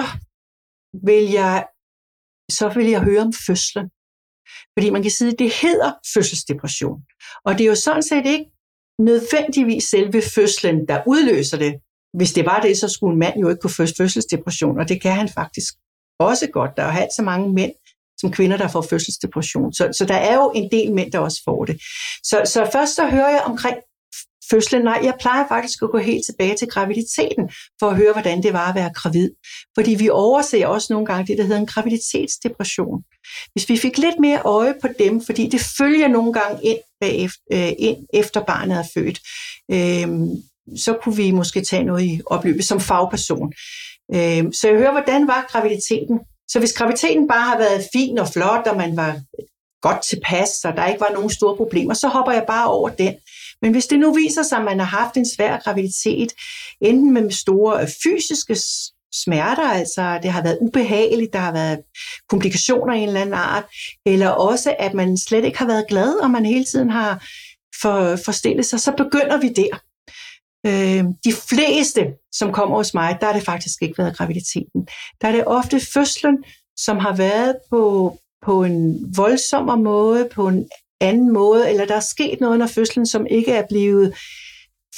[1.07, 1.67] vil jeg
[2.51, 3.89] så vil jeg høre om fødslen.
[4.75, 7.01] Fordi man kan sige, at det hedder fødselsdepression.
[7.45, 8.51] Og det er jo sådan set ikke
[8.99, 11.75] nødvendigvis selve fødslen, der udløser det.
[12.19, 15.03] Hvis det var det, så skulle en mand jo ikke kunne få fødselsdepression, og det
[15.03, 15.75] kan han faktisk
[16.19, 16.71] også godt.
[16.77, 17.73] Der er jo så mange mænd
[18.21, 19.73] som kvinder, der får fødselsdepression.
[19.73, 21.81] Så, så der er jo en del mænd, der også får det.
[22.23, 23.77] Så, så først så hører jeg omkring
[24.51, 24.83] fødslen.
[24.83, 28.53] Nej, jeg plejer faktisk at gå helt tilbage til graviditeten, for at høre, hvordan det
[28.53, 29.31] var at være gravid.
[29.75, 33.03] Fordi vi overser også nogle gange det, der hedder en graviditetsdepression.
[33.53, 37.41] Hvis vi fik lidt mere øje på dem, fordi det følger nogle gange ind, bagefter,
[37.53, 39.19] øh, ind efter barnet er født,
[39.71, 40.09] øh,
[40.77, 43.53] så kunne vi måske tage noget i opløbet som fagperson.
[44.15, 46.21] Øh, så jeg hører, hvordan var graviditeten?
[46.49, 49.21] Så hvis graviditeten bare har været fin og flot, og man var
[49.83, 53.15] godt tilpas, og der ikke var nogen store problemer, så hopper jeg bare over den.
[53.63, 56.33] Men hvis det nu viser sig, at man har haft en svær graviditet,
[56.81, 58.57] enten med store fysiske
[59.15, 61.79] smerter, altså det har været ubehageligt, der har været
[62.29, 63.65] komplikationer i en eller anden art,
[64.07, 67.27] eller også at man slet ikke har været glad, og man hele tiden har
[67.83, 69.79] for, forstillet sig, så begynder vi der.
[70.67, 74.89] Øh, de fleste, som kommer hos mig, der har det faktisk ikke været graviditeten.
[75.21, 76.45] Der er det ofte fødslen,
[76.77, 78.17] som har været på,
[78.47, 80.69] på en voldsommere måde, på en
[81.01, 84.15] anden måde, eller der er sket noget under fødslen, som ikke er blevet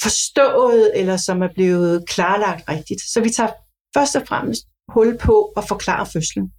[0.01, 3.01] forstået, eller som er blevet klarlagt rigtigt.
[3.01, 3.51] Så vi tager
[3.93, 6.51] først og fremmest hul på at forklare fødslen.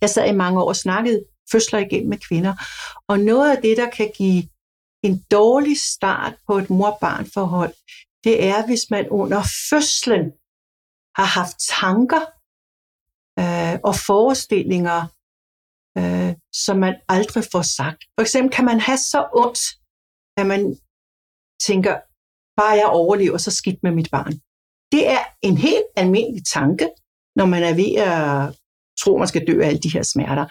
[0.00, 2.54] Jeg sad i mange år og snakkede fødsler igennem med kvinder,
[3.08, 4.42] og noget af det, der kan give
[5.02, 7.74] en dårlig start på et mor-barn-forhold,
[8.24, 10.32] det er, hvis man under fødslen
[11.18, 12.24] har haft tanker
[13.38, 15.00] øh, og forestillinger,
[15.98, 18.04] øh, som man aldrig får sagt.
[18.18, 19.60] For eksempel kan man have så ondt,
[20.36, 20.76] at man
[21.66, 21.94] tænker,
[22.60, 24.32] bare jeg overlever, så skidt med mit barn.
[24.92, 26.88] Det er en helt almindelig tanke,
[27.36, 28.58] når man er ved at
[29.00, 30.46] tro, man skal dø af alle de her smerter.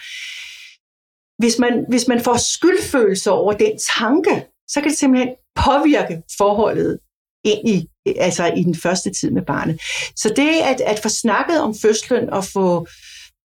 [1.42, 7.00] Hvis man, hvis man får skyldfølelse over den tanke, så kan det simpelthen påvirke forholdet
[7.44, 9.82] ind i, altså i den første tid med barnet.
[10.16, 12.88] Så det at, at få snakket om fødslen og få, øh,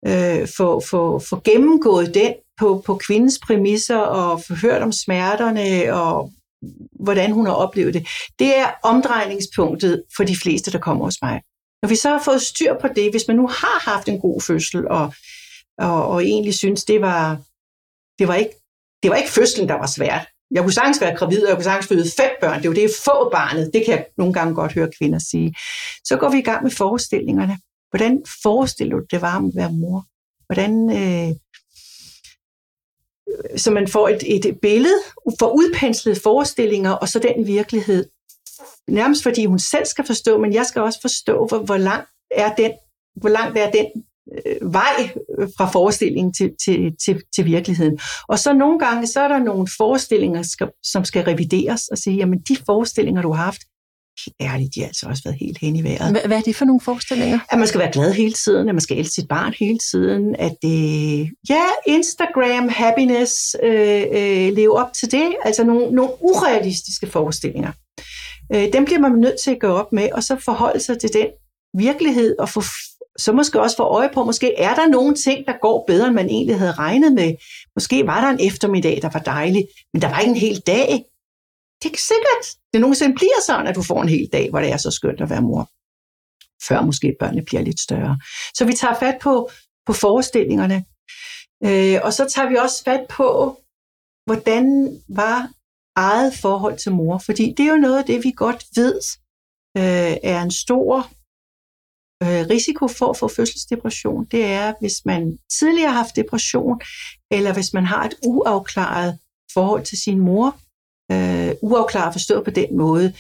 [0.07, 5.95] Øh, få, få, få gennemgået den på, på kvindens præmisser og få hørt om smerterne
[5.95, 6.33] og
[7.01, 11.43] hvordan hun har oplevet det, det er omdrejningspunktet for de fleste, der kommer hos mig.
[11.83, 14.41] Når vi så har fået styr på det, hvis man nu har haft en god
[14.41, 15.15] fødsel og,
[15.79, 17.39] og, og egentlig synes, det var,
[18.19, 18.55] det var ikke
[19.03, 20.27] det var ikke fødslen, der var svært.
[20.51, 22.59] Jeg kunne sagtens være gravid, og jeg kunne sagtens føde fem børn.
[22.59, 23.71] Det er jo det, få barnet.
[23.73, 25.55] Det kan jeg nogle gange godt høre kvinder sige.
[26.05, 27.59] Så går vi i gang med forestillingerne.
[27.97, 30.05] Hvordan forestiller du det var at være mor?
[30.47, 31.35] Hvordan, øh,
[33.57, 35.01] så man får et, et billede,
[35.39, 38.09] for udpenslede forestillinger, og så den virkelighed.
[38.89, 42.55] Nærmest fordi hun selv skal forstå, men jeg skal også forstå, hvor, hvor langt er
[42.55, 42.73] den,
[43.15, 43.87] hvor langt er den
[44.47, 47.99] øh, vej øh, fra forestillingen til, til, til, til virkeligheden.
[48.29, 52.17] Og så nogle gange, så er der nogle forestillinger, skal, som skal revideres og sige,
[52.17, 53.61] jamen de forestillinger, du har haft,
[54.41, 56.11] ærligt, de har altså også været helt hen i vejret.
[56.11, 57.39] Hvad, hvad er det for nogle forestillinger?
[57.51, 60.37] At man skal være glad hele tiden, at man skal elske sit barn hele tiden,
[60.39, 67.07] at det, ja, Instagram, happiness, øh, øh, leve op til det, altså nogle, nogle urealistiske
[67.07, 67.73] forestillinger.
[68.55, 71.11] Øh, dem bliver man nødt til at gå op med, og så forholde sig til
[71.13, 71.27] den
[71.79, 72.63] virkelighed, og få,
[73.19, 76.15] så måske også få øje på, måske er der nogle ting, der går bedre, end
[76.15, 77.35] man egentlig havde regnet med.
[77.77, 81.05] Måske var der en eftermiddag, der var dejlig, men der var ikke en hel dag
[81.83, 84.73] det er sikkert, det nogensinde bliver sådan, at du får en hel dag, hvor det
[84.73, 85.71] er så skønt at være mor.
[86.69, 88.19] Før måske børnene bliver lidt større.
[88.55, 89.51] Så vi tager fat på,
[89.87, 90.85] på forestillingerne.
[91.65, 93.61] Øh, og så tager vi også fat på,
[94.27, 94.67] hvordan
[95.09, 95.51] var
[95.97, 97.19] eget forhold til mor?
[97.19, 99.01] Fordi det er jo noget af det, vi godt ved
[99.77, 101.11] øh, er en stor
[102.23, 104.25] øh, risiko for at få fødselsdepression.
[104.25, 106.81] Det er, hvis man tidligere har haft depression,
[107.31, 109.19] eller hvis man har et uafklaret
[109.53, 110.61] forhold til sin mor.
[111.13, 113.13] Øh, uafklaret forstået på den måde,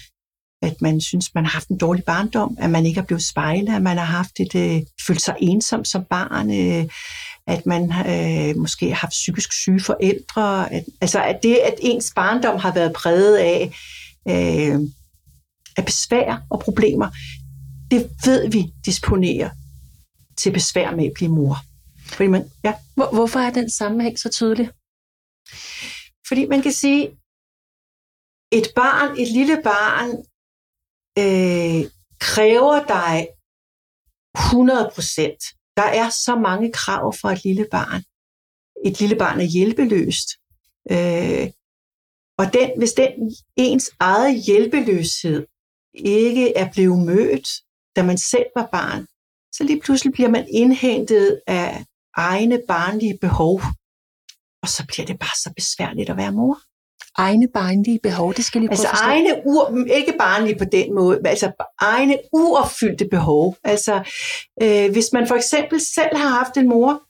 [0.62, 3.76] at man synes, man har haft en dårlig barndom, at man ikke er blevet spejlet,
[3.76, 6.88] at man har haft et, øh, følt sig ensom som barn, øh,
[7.46, 10.72] at man øh, måske har haft psykisk syge forældre.
[10.72, 13.74] At, altså at det, at ens barndom har været præget af,
[14.28, 14.80] øh,
[15.76, 17.08] af besvær og problemer,
[17.90, 19.50] det ved vi disponerer
[20.36, 21.56] til besvær med at blive mor.
[22.06, 22.74] Fordi man, ja.
[22.94, 24.70] Hvor, hvorfor er den sammenhæng så tydelig?
[26.28, 27.08] Fordi man kan sige,
[28.52, 30.08] et barn, et lille barn,
[31.18, 33.28] øh, kræver dig
[34.34, 35.42] 100 procent.
[35.76, 38.02] Der er så mange krav for et lille barn.
[38.84, 40.28] Et lille barn er hjælpeløst.
[40.90, 41.46] Øh,
[42.38, 43.10] og den, hvis den
[43.56, 45.46] ens eget hjælpeløshed
[45.94, 47.48] ikke er blevet mødt,
[47.96, 49.06] da man selv var barn,
[49.52, 53.60] så lige pludselig bliver man indhentet af egne barnlige behov,
[54.62, 56.60] og så bliver det bare så besværligt at være mor
[57.16, 61.16] egne barnlige behov, det skal lige prøve Altså egne, ur, ikke barnlige på den måde,
[61.16, 63.56] men altså egne uopfyldte behov.
[63.64, 63.94] Altså
[64.62, 67.02] øh, hvis man for eksempel selv har haft en mor,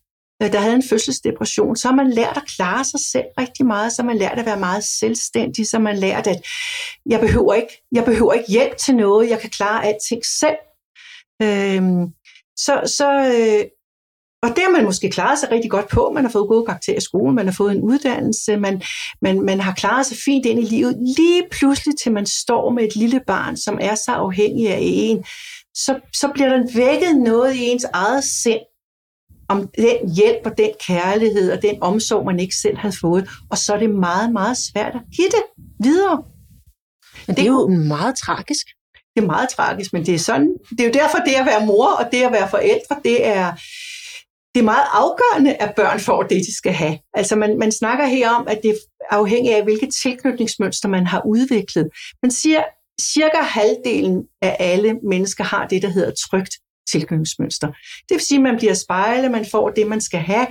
[0.43, 3.93] øh, der havde en fødselsdepression, så har man lært at klare sig selv rigtig meget,
[3.93, 6.47] så har man lært at være meget selvstændig, så har man lært, at
[7.07, 10.59] jeg behøver ikke, jeg behøver ikke hjælp til noget, jeg kan klare alting selv.
[11.43, 11.83] Øh,
[12.57, 13.65] så, så, øh,
[14.43, 16.13] og det har man måske klaret sig rigtig godt på.
[16.15, 18.83] Man har fået gode karakterer i skolen, man har fået en uddannelse, man,
[19.23, 20.97] man, man har klaret sig fint ind i livet.
[21.17, 25.25] Lige pludselig til man står med et lille barn, som er så afhængig af en,
[25.75, 28.61] så, så bliver der vækket noget i ens eget sind,
[29.49, 33.29] om den hjælp og den kærlighed og den omsorg, man ikke selv havde fået.
[33.51, 35.43] Og så er det meget, meget svært at give det
[35.81, 36.23] videre.
[37.27, 38.67] Men det, det er jo meget tragisk.
[39.15, 40.49] Det er meget tragisk, men det er sådan.
[40.71, 43.53] Det er jo derfor, det at være mor og det at være forældre, det er,
[44.57, 46.99] det er meget afgørende, at børn får det, de skal have.
[47.15, 48.77] Altså man, man snakker her om, at det er
[49.11, 51.89] afhængigt af, hvilke tilknytningsmønster man har udviklet.
[52.23, 52.65] Man siger,
[53.01, 56.55] cirka halvdelen af alle mennesker har det, der hedder trygt
[56.93, 57.67] tilknytningsmønster.
[58.09, 60.47] Det vil sige, at man bliver spejlet, man får det, man skal have,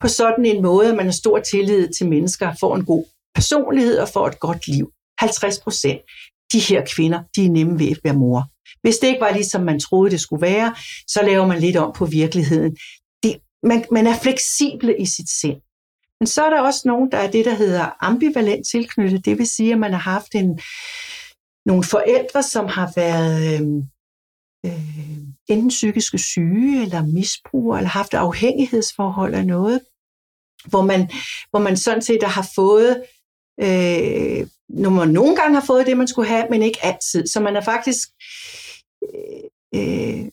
[0.00, 3.98] på sådan en måde, at man har stor tillid til mennesker, får en god personlighed
[3.98, 4.90] og får et godt liv.
[5.18, 6.00] 50 procent.
[6.52, 8.42] De her kvinder, de er nemme ved at være mor.
[8.82, 10.74] Hvis det ikke var ligesom man troede, det skulle være,
[11.08, 12.76] så laver man lidt om på virkeligheden
[13.66, 15.60] man, man er fleksible i sit sind.
[16.20, 19.24] Men så er der også nogen, der er det, der hedder ambivalent tilknyttet.
[19.24, 20.60] Det vil sige, at man har haft en,
[21.66, 23.66] nogle forældre, som har været øh,
[24.66, 29.80] øh, enten psykiske syge, eller misbrug, eller haft afhængighedsforhold af noget,
[30.64, 31.10] hvor man,
[31.50, 33.04] hvor man sådan set har fået,
[33.60, 37.26] øh, når man nogle gange har fået det, man skulle have, men ikke altid.
[37.26, 38.08] Så man er faktisk
[39.02, 40.28] øh, øh,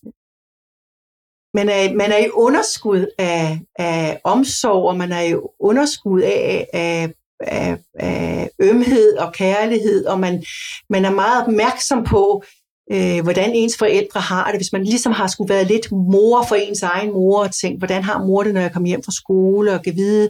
[1.53, 6.67] man er, man er i underskud af, af omsorg, og man er i underskud af,
[6.73, 10.43] af, af, af ømhed og kærlighed, og man,
[10.89, 12.43] man er meget opmærksom på,
[12.91, 14.59] øh, hvordan ens forældre har det.
[14.59, 18.03] Hvis man ligesom har skulle være lidt mor for ens egen mor, og tænkt, hvordan
[18.03, 20.29] har mor det, når jeg kommer hjem fra skole, og kan vide,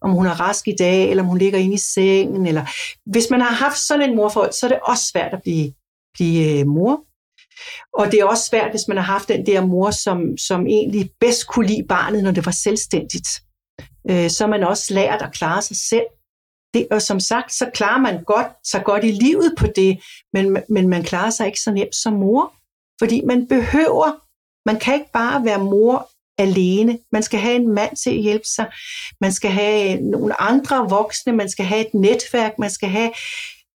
[0.00, 2.46] om hun er rask i dag, eller om hun ligger inde i sengen.
[2.46, 2.64] Eller,
[3.10, 5.72] hvis man har haft sådan en morforhold, så er det også svært at blive,
[6.14, 7.07] blive øh, mor.
[7.94, 11.10] Og det er også svært, hvis man har haft den der mor, som, som egentlig
[11.20, 13.28] bedst kunne lide barnet, når det var selvstændigt.
[14.10, 16.06] Øh, så man også lært at klare sig selv.
[16.74, 20.00] Det, og som sagt, så klarer man godt, så godt i livet på det,
[20.32, 22.52] men, men man klarer sig ikke så nemt som mor.
[22.98, 24.20] Fordi man behøver,
[24.68, 26.98] man kan ikke bare være mor alene.
[27.12, 28.66] Man skal have en mand til at hjælpe sig.
[29.20, 31.32] Man skal have nogle andre voksne.
[31.32, 32.52] Man skal have et netværk.
[32.58, 33.12] Man skal have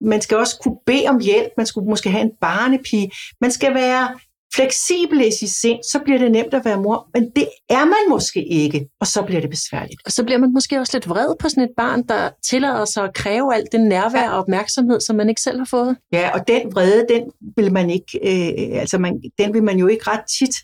[0.00, 3.10] man skal også kunne bede om hjælp, man skulle måske have en barnepige.
[3.40, 4.08] Man skal være
[4.54, 8.08] fleksibel i sit sind, så bliver det nemt at være mor, men det er man
[8.08, 10.00] måske ikke, og så bliver det besværligt.
[10.04, 13.04] Og så bliver man måske også lidt vred på sådan et barn, der tillader sig
[13.04, 14.30] at kræve alt den nærvær ja.
[14.32, 15.96] og opmærksomhed, som man ikke selv har fået.
[16.12, 19.86] Ja, og den vrede, den vil man ikke, øh, altså man, den vil man jo
[19.86, 20.56] ikke ret tit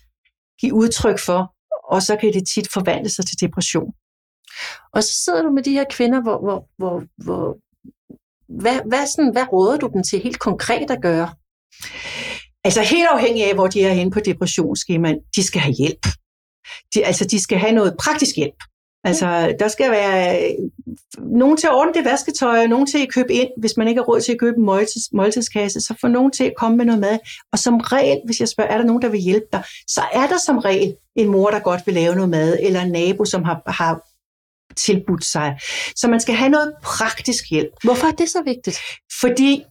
[0.59, 1.53] give udtryk for,
[1.89, 3.93] og så kan det tit forvandle sig til depression.
[4.93, 7.57] Og så sidder du med de her kvinder, hvor, hvor, hvor, hvor
[8.49, 11.29] hvad, hvad, sådan, hvad råder du dem til helt konkret at gøre?
[12.63, 16.07] Altså helt afhængig af, hvor de er henne på depressionsskemaet, de skal have hjælp.
[16.93, 18.63] De, altså de skal have noget praktisk hjælp.
[19.03, 20.55] Altså, der skal være øh,
[21.19, 23.99] nogen til at ordne det vasketøj, og nogen til at købe ind, hvis man ikke
[23.99, 26.85] har råd til at købe en måltids, måltidskasse, så får nogen til at komme med
[26.85, 27.17] noget mad.
[27.51, 30.27] Og som regel, hvis jeg spørger, er der nogen, der vil hjælpe dig, så er
[30.27, 33.43] der som regel en mor, der godt vil lave noget mad, eller en nabo, som
[33.43, 34.01] har, har
[34.77, 35.59] tilbudt sig.
[35.95, 37.71] Så man skal have noget praktisk hjælp.
[37.83, 38.77] Hvorfor er det så vigtigt?
[39.21, 39.63] Fordi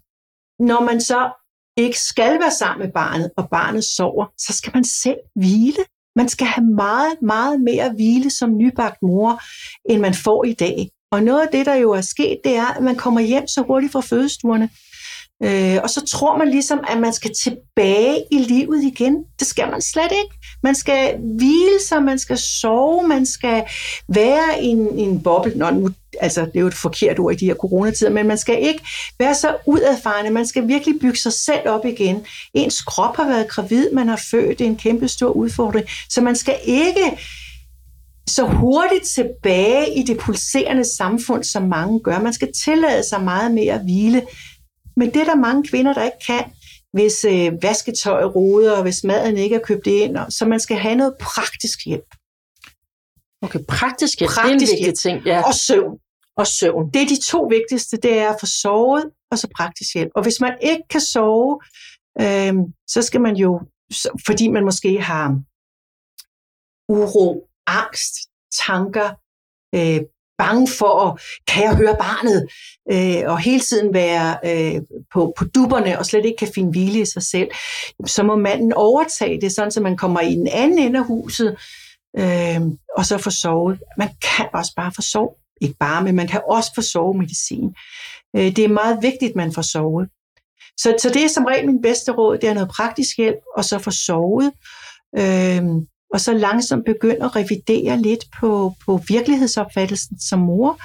[0.59, 1.30] når man så
[1.76, 5.84] ikke skal være sammen med barnet, og barnet sover, så skal man selv hvile.
[6.16, 9.40] Man skal have meget, meget mere hvile som nybagt mor,
[9.92, 10.90] end man får i dag.
[11.12, 13.62] Og noget af det, der jo er sket, det er, at man kommer hjem så
[13.62, 14.70] hurtigt fra fødestuerne.
[15.43, 19.24] Øh, og så tror man ligesom, at man skal tilbage i livet igen.
[19.39, 20.49] Det skal man slet ikke.
[20.62, 23.64] Man skal hvile sig, man skal sove, man skal
[24.09, 25.53] være i en, i en boble.
[25.57, 25.89] Nå, nu,
[26.20, 28.80] altså, det er jo et forkert ord i de her coronatider, men man skal ikke
[29.18, 30.30] være så udadfarende.
[30.30, 32.26] Man skal virkelig bygge sig selv op igen.
[32.55, 35.87] Ens krop har været gravid, man har født, det er en kæmpe stor udfordring.
[36.09, 37.18] Så man skal ikke
[38.28, 42.20] så hurtigt tilbage i det pulserende samfund, som mange gør.
[42.20, 44.22] Man skal tillade sig meget mere hvile.
[44.97, 46.44] Men det er der mange kvinder, der ikke kan,
[46.92, 50.16] hvis øh, vasketøj roder, og hvis maden ikke er købt ind.
[50.30, 52.11] Så man skal have noget praktisk hjælp.
[53.42, 55.24] Okay, praktisk hjælp, Praktisk det er en vigtig ting.
[55.26, 55.42] Ja.
[55.47, 55.99] Og søvn.
[56.36, 56.90] Og søvn.
[56.92, 60.12] Det er de to vigtigste, det er at få sovet, og så praktisk hjælp.
[60.14, 61.61] Og hvis man ikke kan sove,
[62.20, 62.55] øh,
[62.88, 63.61] så skal man jo,
[64.26, 65.40] fordi man måske har
[66.88, 68.14] uro, angst,
[68.66, 69.09] tanker,
[69.74, 70.01] øh,
[70.39, 72.49] bange for, at, kan jeg høre barnet,
[72.93, 74.82] øh, og hele tiden være øh,
[75.12, 77.49] på, på dupperne, og slet ikke kan finde hvile i sig selv,
[78.07, 81.57] så må manden overtage det, sådan så man kommer i den anden ende af huset,
[82.18, 82.61] øh,
[82.97, 83.78] og så få sovet.
[83.99, 85.34] Man kan også bare få sovet.
[85.61, 87.74] Ikke bare, men man kan også få sovemedicin.
[88.37, 90.09] Øh, det er meget vigtigt, at man får sovet.
[90.76, 93.64] Så, så det er som regel min bedste råd, det er noget praktisk hjælp, og
[93.64, 94.53] så få sovet.
[95.18, 95.62] Øh,
[96.16, 100.80] og så langsomt begynde at revidere lidt på, på virkelighedsopfattelsen som mor.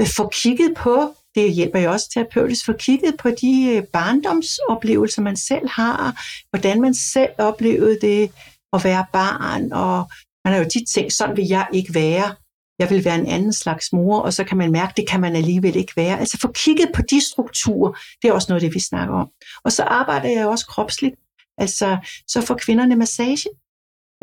[0.00, 5.22] Øh, få kigget på, det hjælper jeg også terapeutisk, få kigget på de øh, barndomsoplevelser,
[5.22, 8.30] man selv har, hvordan man selv oplevede det
[8.72, 10.10] at være barn, og
[10.44, 12.34] man har jo tit tænkt, sådan vil jeg ikke være.
[12.78, 15.36] Jeg vil være en anden slags mor, og så kan man mærke, det kan man
[15.36, 16.18] alligevel ikke være.
[16.20, 17.92] Altså få kigget på de strukturer,
[18.22, 19.28] det er også noget af det, vi snakker om.
[19.64, 21.14] Og så arbejder jeg også kropsligt.
[21.58, 21.96] Altså,
[22.28, 23.48] så får kvinderne massage.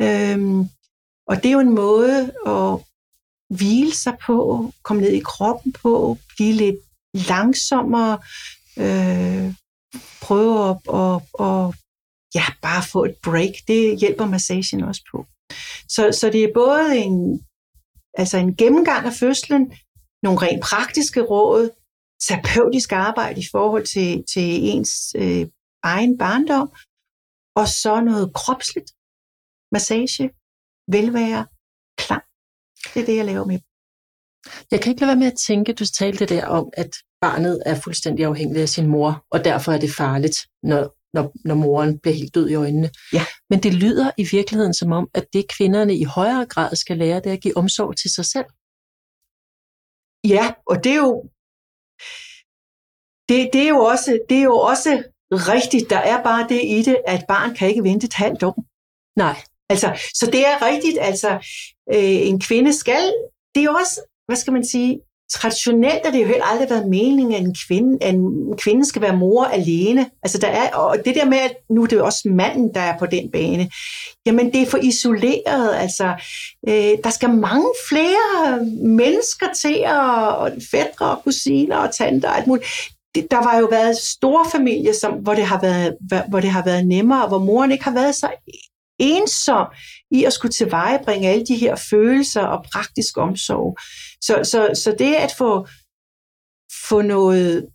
[0.02, 0.60] Øhm,
[1.28, 2.80] og det er jo en måde at
[3.58, 6.76] hvile sig på, komme ned i kroppen på, blive lidt
[7.14, 8.20] langsommere,
[8.78, 9.54] øh,
[10.22, 11.16] prøve at, at,
[11.48, 11.76] at
[12.36, 13.54] ja, bare få et break.
[13.68, 15.26] Det hjælper massagen også på.
[15.90, 17.46] Så, så det er både en,
[18.14, 19.74] altså en gennemgang af fødslen,
[20.24, 21.70] nogle rent praktiske råd,
[22.28, 25.48] terapeutisk arbejde i forhold til, til ens øh,
[25.84, 26.70] egen barndom,
[27.56, 28.92] og så noget kropsligt,
[29.74, 30.30] massage,
[30.96, 31.44] velvære,
[31.98, 32.24] klang.
[32.94, 33.60] Det er det, jeg laver med.
[34.72, 37.76] Jeg kan ikke lade være med at tænke, du talte der om, at barnet er
[37.76, 40.82] fuldstændig afhængig af sin mor, og derfor er det farligt, når,
[41.16, 42.90] når, når moren bliver helt død i øjnene.
[43.14, 43.26] Ja.
[43.50, 47.20] Men det lyder i virkeligheden som om, at det kvinderne i højere grad skal lære,
[47.20, 48.50] det er at give omsorg til sig selv.
[50.36, 51.14] Ja, og det er jo,
[53.30, 55.90] det, det er jo også, det er jo også rigtigt.
[55.90, 58.58] Der er bare det i det, at barn kan ikke vente et halvt år.
[59.24, 59.38] Nej,
[59.70, 61.30] Altså, så det er rigtigt, altså
[61.94, 63.14] øh, en kvinde skal,
[63.56, 65.00] det er jo også, hvad skal man sige,
[65.34, 69.02] traditionelt har det jo heller aldrig været meningen, at en kvinde, at en kvinde skal
[69.02, 70.10] være mor alene.
[70.24, 72.80] Altså der er, og det der med, at nu er det jo også manden, der
[72.80, 73.70] er på den bane,
[74.26, 76.14] jamen det er for isoleret, altså
[76.68, 82.38] øh, der skal mange flere mennesker til, og, og fædre og kusiner og tanter og
[82.38, 82.66] alt muligt.
[83.16, 85.98] Det, der var jo været store familier, som, hvor, det har været,
[86.30, 88.28] hvor det har været nemmere, hvor moren ikke har været så
[89.00, 89.68] ensom
[90.12, 93.78] i at skulle tilvejebringe alle de her følelser og praktisk omsorg.
[94.22, 95.68] Så, så, så det at få,
[96.90, 97.68] få noget,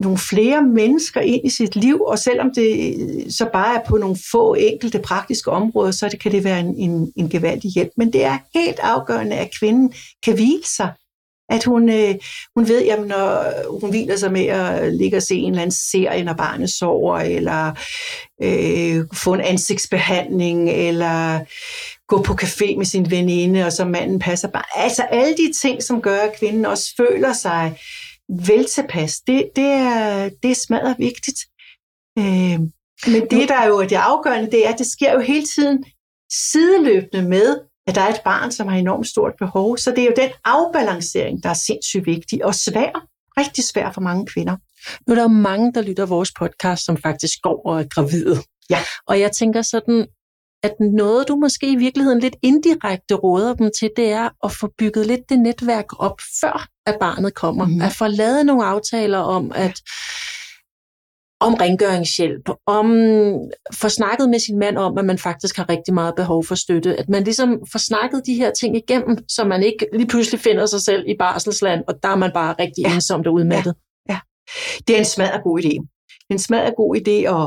[0.00, 3.96] nogle flere mennesker ind i sit liv, og selvom det øh, så bare er på
[3.96, 7.90] nogle få enkelte praktiske områder, så det, kan det være en, en, en gevaldig hjælp.
[7.96, 9.94] Men det er helt afgørende, at kvinden
[10.24, 10.92] kan hvile sig.
[11.54, 12.14] At hun, øh,
[12.56, 15.76] hun ved, jamen, når hun hviler sig med at ligge og se en eller anden
[15.76, 17.72] serie, når barnet sover, eller
[18.42, 21.40] øh, få en ansigtsbehandling, eller
[22.08, 24.64] gå på café med sin veninde, og så manden passer bare.
[24.74, 27.78] Altså alle de ting, som gør, at kvinden også føler sig
[28.46, 31.40] vel tilpas, det, det, er, det er smadret vigtigt.
[32.18, 32.60] Øh,
[33.06, 35.84] men det, der er jo det afgørende, det er, at det sker jo hele tiden
[36.32, 39.78] sideløbende med, at der er et barn, som har enormt stort behov.
[39.78, 43.06] Så det er jo den afbalancering, der er sindssygt vigtig og svær.
[43.40, 44.56] Rigtig svær for mange kvinder.
[45.06, 48.36] Nu er der jo mange, der lytter vores podcast, som faktisk går og er gravide.
[48.70, 48.78] Ja.
[49.06, 50.06] Og jeg tænker sådan,
[50.62, 54.68] at noget, du måske i virkeligheden lidt indirekte råder dem til, det er at få
[54.78, 57.66] bygget lidt det netværk op, før at barnet kommer.
[57.66, 57.82] Mm.
[57.82, 59.80] At få lavet nogle aftaler om, at
[61.40, 62.86] om rengøringshjælp, om
[63.74, 66.96] få snakket med sin mand om, at man faktisk har rigtig meget behov for støtte.
[66.96, 70.66] At man ligesom får snakket de her ting igennem, så man ikke lige pludselig finder
[70.66, 72.94] sig selv i barselsland, og der er man bare rigtig ja.
[72.94, 73.74] ensomt og udmattet.
[74.08, 74.14] Ja.
[74.14, 74.20] ja.
[74.88, 75.74] Det er en smadret god idé.
[76.08, 77.44] Det er en smadret god idé at,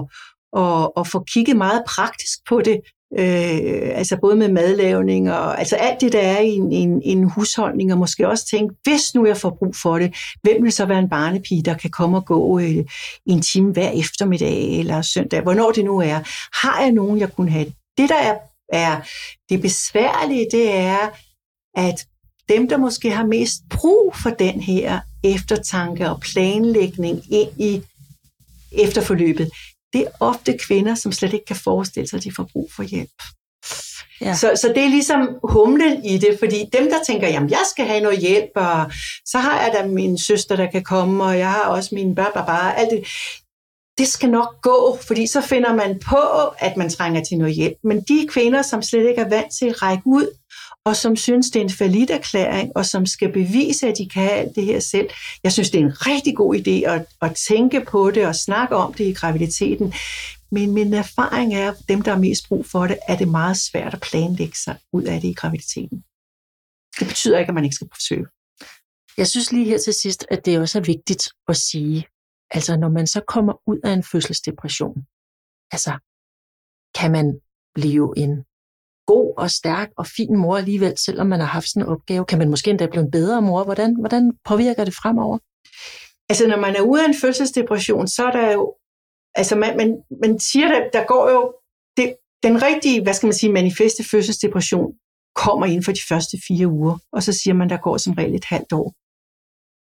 [0.64, 2.80] at, at få kigget meget praktisk på det,
[3.14, 7.24] Øh, altså både med madlavning og altså alt det, der er i en, en, en
[7.24, 10.86] husholdning, og måske også tænke, hvis nu jeg får brug for det, hvem vil så
[10.86, 12.86] være en barnepige, der kan komme og gå øh,
[13.26, 16.20] en time hver eftermiddag eller søndag, hvornår det nu er.
[16.66, 17.74] Har jeg nogen, jeg kunne have det?
[17.97, 18.38] Det, der er,
[18.74, 19.01] er
[19.49, 21.10] det besværlige, det er,
[21.78, 22.05] at
[22.49, 27.82] dem, der måske har mest brug for den her eftertanke og planlægning ind i
[28.72, 29.51] efterforløbet,
[29.94, 32.84] det er ofte kvinder, som slet ikke kan forestille sig, at de får brug for
[32.84, 33.22] hjælp.
[34.22, 34.34] Ja.
[34.34, 37.86] Så, så det er ligesom humlen i det, fordi dem, der tænker, jamen jeg skal
[37.86, 38.92] have noget hjælp, og
[39.26, 42.32] så har jeg da min søster, der kan komme, og jeg har også min børn,
[42.34, 43.08] bare alt det,
[43.98, 46.22] det skal nok gå, fordi så finder man på,
[46.60, 47.78] at man trænger til noget hjælp.
[47.84, 50.38] Men de kvinder, som slet ikke er vant til at række ud,
[50.88, 54.30] og som synes, det er en falit erklæring, og som skal bevise, at de kan
[54.30, 55.10] alt det her selv.
[55.44, 58.76] Jeg synes, det er en rigtig god idé at, at tænke på det og snakke
[58.76, 59.94] om det i graviditeten.
[60.52, 63.58] Men min erfaring er, at dem, der har mest brug for det, er det meget
[63.58, 66.04] svært at planlægge sig ud af det i graviditeten.
[67.00, 68.28] Det betyder ikke, at man ikke skal forsøge.
[69.18, 72.08] Jeg synes lige her til sidst, at det også er vigtigt at sige,
[72.52, 75.06] altså når man så kommer ud af en fødselsdepression,
[75.72, 75.94] altså
[76.96, 77.40] kan man
[77.76, 78.44] blive en
[79.08, 82.26] god og stærk og fin mor alligevel, selvom man har haft sådan en opgave?
[82.26, 83.64] Kan man måske endda blive en bedre mor?
[83.64, 85.38] Hvordan, hvordan påvirker det fremover?
[86.30, 88.76] Altså, når man er ude af en fødselsdepression, så er der jo,
[89.36, 91.53] altså man, man, man siger, der, der går jo,
[91.97, 94.91] det, den rigtige, hvad skal man sige, manifeste fødselsdepression
[95.36, 98.36] kommer inden for de første fire uger, og så siger man, der går som regel
[98.36, 98.93] et halvt år.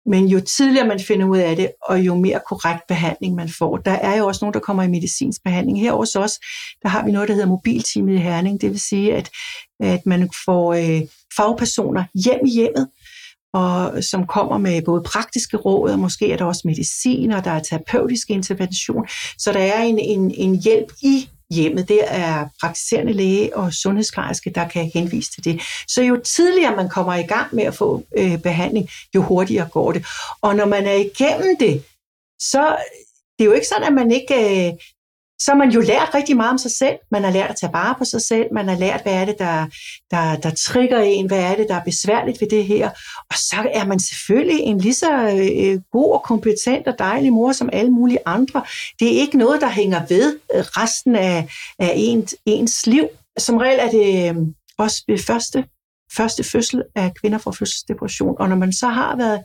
[0.06, 3.76] Men jo tidligere man finder ud af det, og jo mere korrekt behandling man får,
[3.76, 5.80] der er jo også nogen, der kommer i medicinsk behandling.
[5.80, 6.38] Her hos os,
[6.82, 8.60] der har vi noget, der hedder mobilteamet i Herning.
[8.60, 9.30] Det vil sige, at,
[9.80, 11.02] at man får øh,
[11.36, 12.88] fagpersoner hjem i hjemmet,
[13.54, 17.50] og som kommer med både praktiske råd, og måske er der også medicin, og der
[17.50, 19.06] er terapeutisk intervention.
[19.38, 21.88] Så der er en, en, en hjælp i hjemmet.
[21.88, 25.62] Det er praktiserende læge og sundhedsplejerske, der kan henvise til det.
[25.88, 29.92] Så jo tidligere man kommer i gang med at få øh, behandling, jo hurtigere går
[29.92, 30.06] det.
[30.42, 31.84] Og når man er igennem det,
[32.38, 32.76] så
[33.38, 34.72] det er jo ikke sådan, at man ikke øh,
[35.44, 36.96] så har man jo lært rigtig meget om sig selv.
[37.10, 38.46] Man har lært at tage vare på sig selv.
[38.52, 39.66] Man har lært, hvad er det, der,
[40.10, 41.26] der, der trigger en?
[41.26, 42.90] Hvad er det, der er besværligt ved det her?
[43.30, 47.52] Og så er man selvfølgelig en lige så øh, god og kompetent og dejlig mor
[47.52, 48.62] som alle mulige andre.
[49.00, 53.08] Det er ikke noget, der hænger ved øh, resten af, af ens, ens liv.
[53.38, 54.36] Som regel er det øh,
[54.78, 55.64] også ved første,
[56.16, 58.36] første fødsel af kvinder fra fødselsdepression.
[58.38, 59.40] Og når man så har været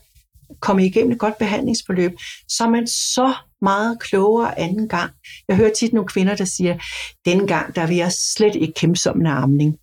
[0.61, 2.11] komme igennem et godt behandlingsforløb,
[2.47, 5.11] så er man så meget klogere anden gang.
[5.47, 6.77] Jeg hører tit nogle kvinder, der siger,
[7.25, 9.77] denne gang, der vil jeg slet ikke kæmpe som en armning.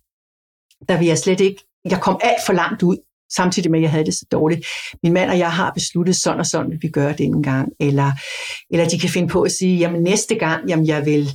[0.89, 2.97] Der vil jeg slet ikke, jeg kom alt for langt ud,
[3.35, 4.67] samtidig med, at jeg havde det så dårligt.
[5.03, 7.69] Min mand og jeg har besluttet, sådan og sådan vil vi gøre denne gang.
[7.79, 8.11] Eller,
[8.69, 11.29] eller de kan finde på at sige, jamen næste gang, jamen jeg vil,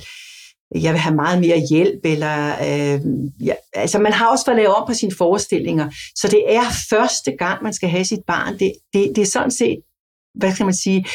[0.75, 3.01] jeg vil have meget mere hjælp, eller øh,
[3.45, 5.89] ja, altså man har også fået lavet om på sine forestillinger.
[6.15, 8.59] Så det er første gang, man skal have sit barn.
[8.59, 9.79] Det, det, det er sådan set,
[10.35, 11.05] hvad skal man sige,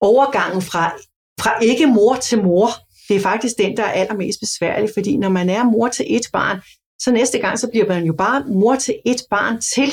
[0.00, 0.92] overgangen fra,
[1.40, 2.68] fra ikke mor til mor,
[3.08, 6.26] det er faktisk den, der er allermest besværlig, fordi når man er mor til et
[6.32, 6.60] barn,
[7.00, 9.90] så næste gang, så bliver man jo bare mor til et barn til.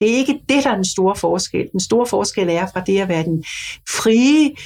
[0.00, 1.68] Det er ikke det, der er den store forskel.
[1.72, 3.44] Den store forskel er fra det at være den
[3.88, 4.56] frie,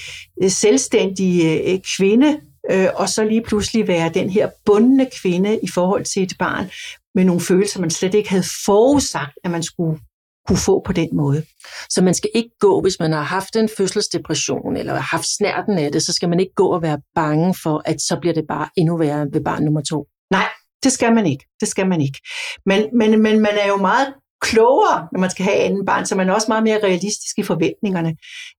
[0.51, 2.41] selvstændige øh, kvinde,
[2.71, 6.71] øh, og så lige pludselig være den her bundne kvinde i forhold til et barn,
[7.15, 10.01] med nogle følelser, man slet ikke havde forudsagt, at man skulle
[10.47, 11.43] kunne få på den måde.
[11.91, 15.79] Så man skal ikke gå, hvis man har haft en fødselsdepression, eller har haft snærten
[15.79, 18.45] af det, så skal man ikke gå og være bange for, at så bliver det
[18.49, 20.07] bare endnu værre ved barn nummer to.
[20.31, 20.49] Nej,
[20.83, 21.45] det skal man ikke.
[21.61, 22.19] Det skal man ikke.
[22.67, 26.15] Men, men, men man er jo meget klogere, når man skal have anden barn, så
[26.15, 28.17] man er også meget mere realistisk i forventningerne.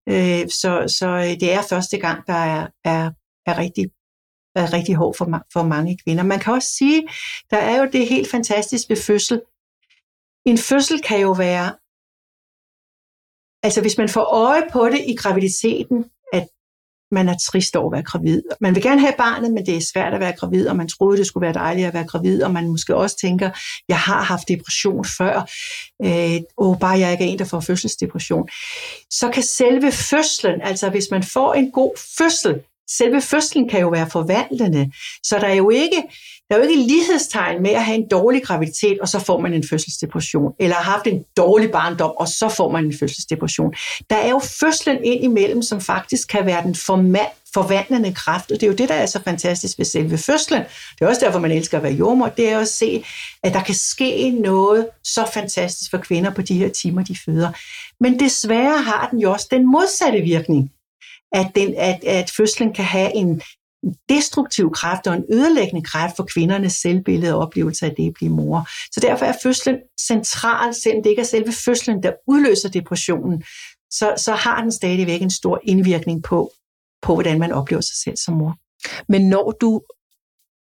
[0.09, 3.11] Øh, så, så øh, det er første gang, der er, er,
[3.45, 3.85] er rigtig
[4.61, 6.23] er rigtig hård for, for mange kvinder.
[6.23, 7.07] Man kan også sige,
[7.51, 9.41] der er jo det helt fantastisk ved fødsel,
[10.45, 11.75] en fødsel kan jo være,
[13.63, 16.47] altså hvis man får øje på det i graviditeten, at
[17.11, 18.41] man er trist over at være gravid.
[18.61, 21.17] Man vil gerne have barnet, men det er svært at være gravid, og man troede,
[21.17, 23.49] det skulle være dejligt at være gravid, og man måske også tænker,
[23.87, 25.49] jeg har haft depression før,
[26.05, 28.49] øh, og bare jeg ikke er en, der får fødselsdepression.
[29.09, 32.61] Så kan selve fødslen, altså hvis man får en god fødsel,
[32.97, 34.91] selve fødslen kan jo være forvandlende,
[35.23, 36.03] så der er jo ikke,
[36.49, 39.53] der er jo ikke lighedstegn med at have en dårlig graviditet, og så får man
[39.53, 43.73] en fødselsdepression, eller har haft en dårlig barndom, og så får man en fødselsdepression.
[44.09, 46.75] Der er jo fødslen ind imellem, som faktisk kan være den
[47.53, 50.61] forvandlende kraft, og det er jo det, der er så fantastisk ved selve fødslen.
[50.99, 53.03] Det er også derfor, man elsker at være jordmor, det er at se,
[53.43, 57.49] at der kan ske noget så fantastisk for kvinder på de her timer, de føder.
[57.99, 60.71] Men desværre har den jo også den modsatte virkning,
[61.31, 63.41] at, den, at, at fødslen kan have en
[64.09, 68.31] destruktiv kraft og en ødelæggende kraft for kvindernes selvbillede og oplevelse af det at blive
[68.31, 68.67] mor.
[68.91, 73.43] Så derfor er fødslen central, selvom det ikke er selve fødslen, der udløser depressionen,
[73.91, 76.51] så, så har den stadigvæk en stor indvirkning på,
[77.01, 78.55] på, hvordan man oplever sig selv som mor.
[79.11, 79.81] Men når du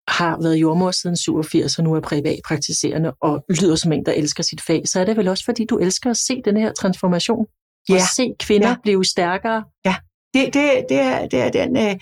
[0.08, 4.42] har været jordmor siden 87 og nu er privatpraktiserende og lyder som en, der elsker
[4.42, 7.46] sit fag, så er det vel også, fordi du elsker at se den her transformation?
[7.88, 7.94] Ja.
[7.94, 8.76] Og se kvinder ja.
[8.82, 9.64] blive stærkere?
[9.84, 9.96] Ja,
[10.34, 11.76] det, det, det, er, det er den.
[11.76, 11.94] Øh,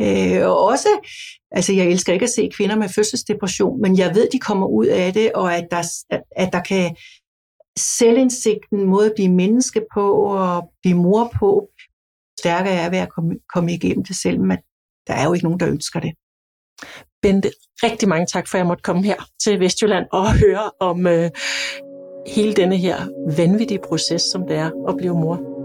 [0.00, 0.88] øh, og også,
[1.50, 4.86] altså jeg elsker ikke at se kvinder med fødselsdepression, men jeg ved, de kommer ud
[4.86, 6.96] af det, og at der, at, at der kan
[7.78, 11.68] selvindsigten, måde at blive menneske på og blive mor på,
[12.40, 14.58] stærkere er ved at komme, komme igennem det selv, men
[15.06, 16.12] der er jo ikke nogen, der ønsker det.
[17.22, 17.50] Bente,
[17.82, 21.30] rigtig mange tak for, at jeg måtte komme her til Vestjylland og høre om øh,
[22.26, 22.96] hele denne her
[23.36, 25.55] vanvittige proces, som det er at blive mor.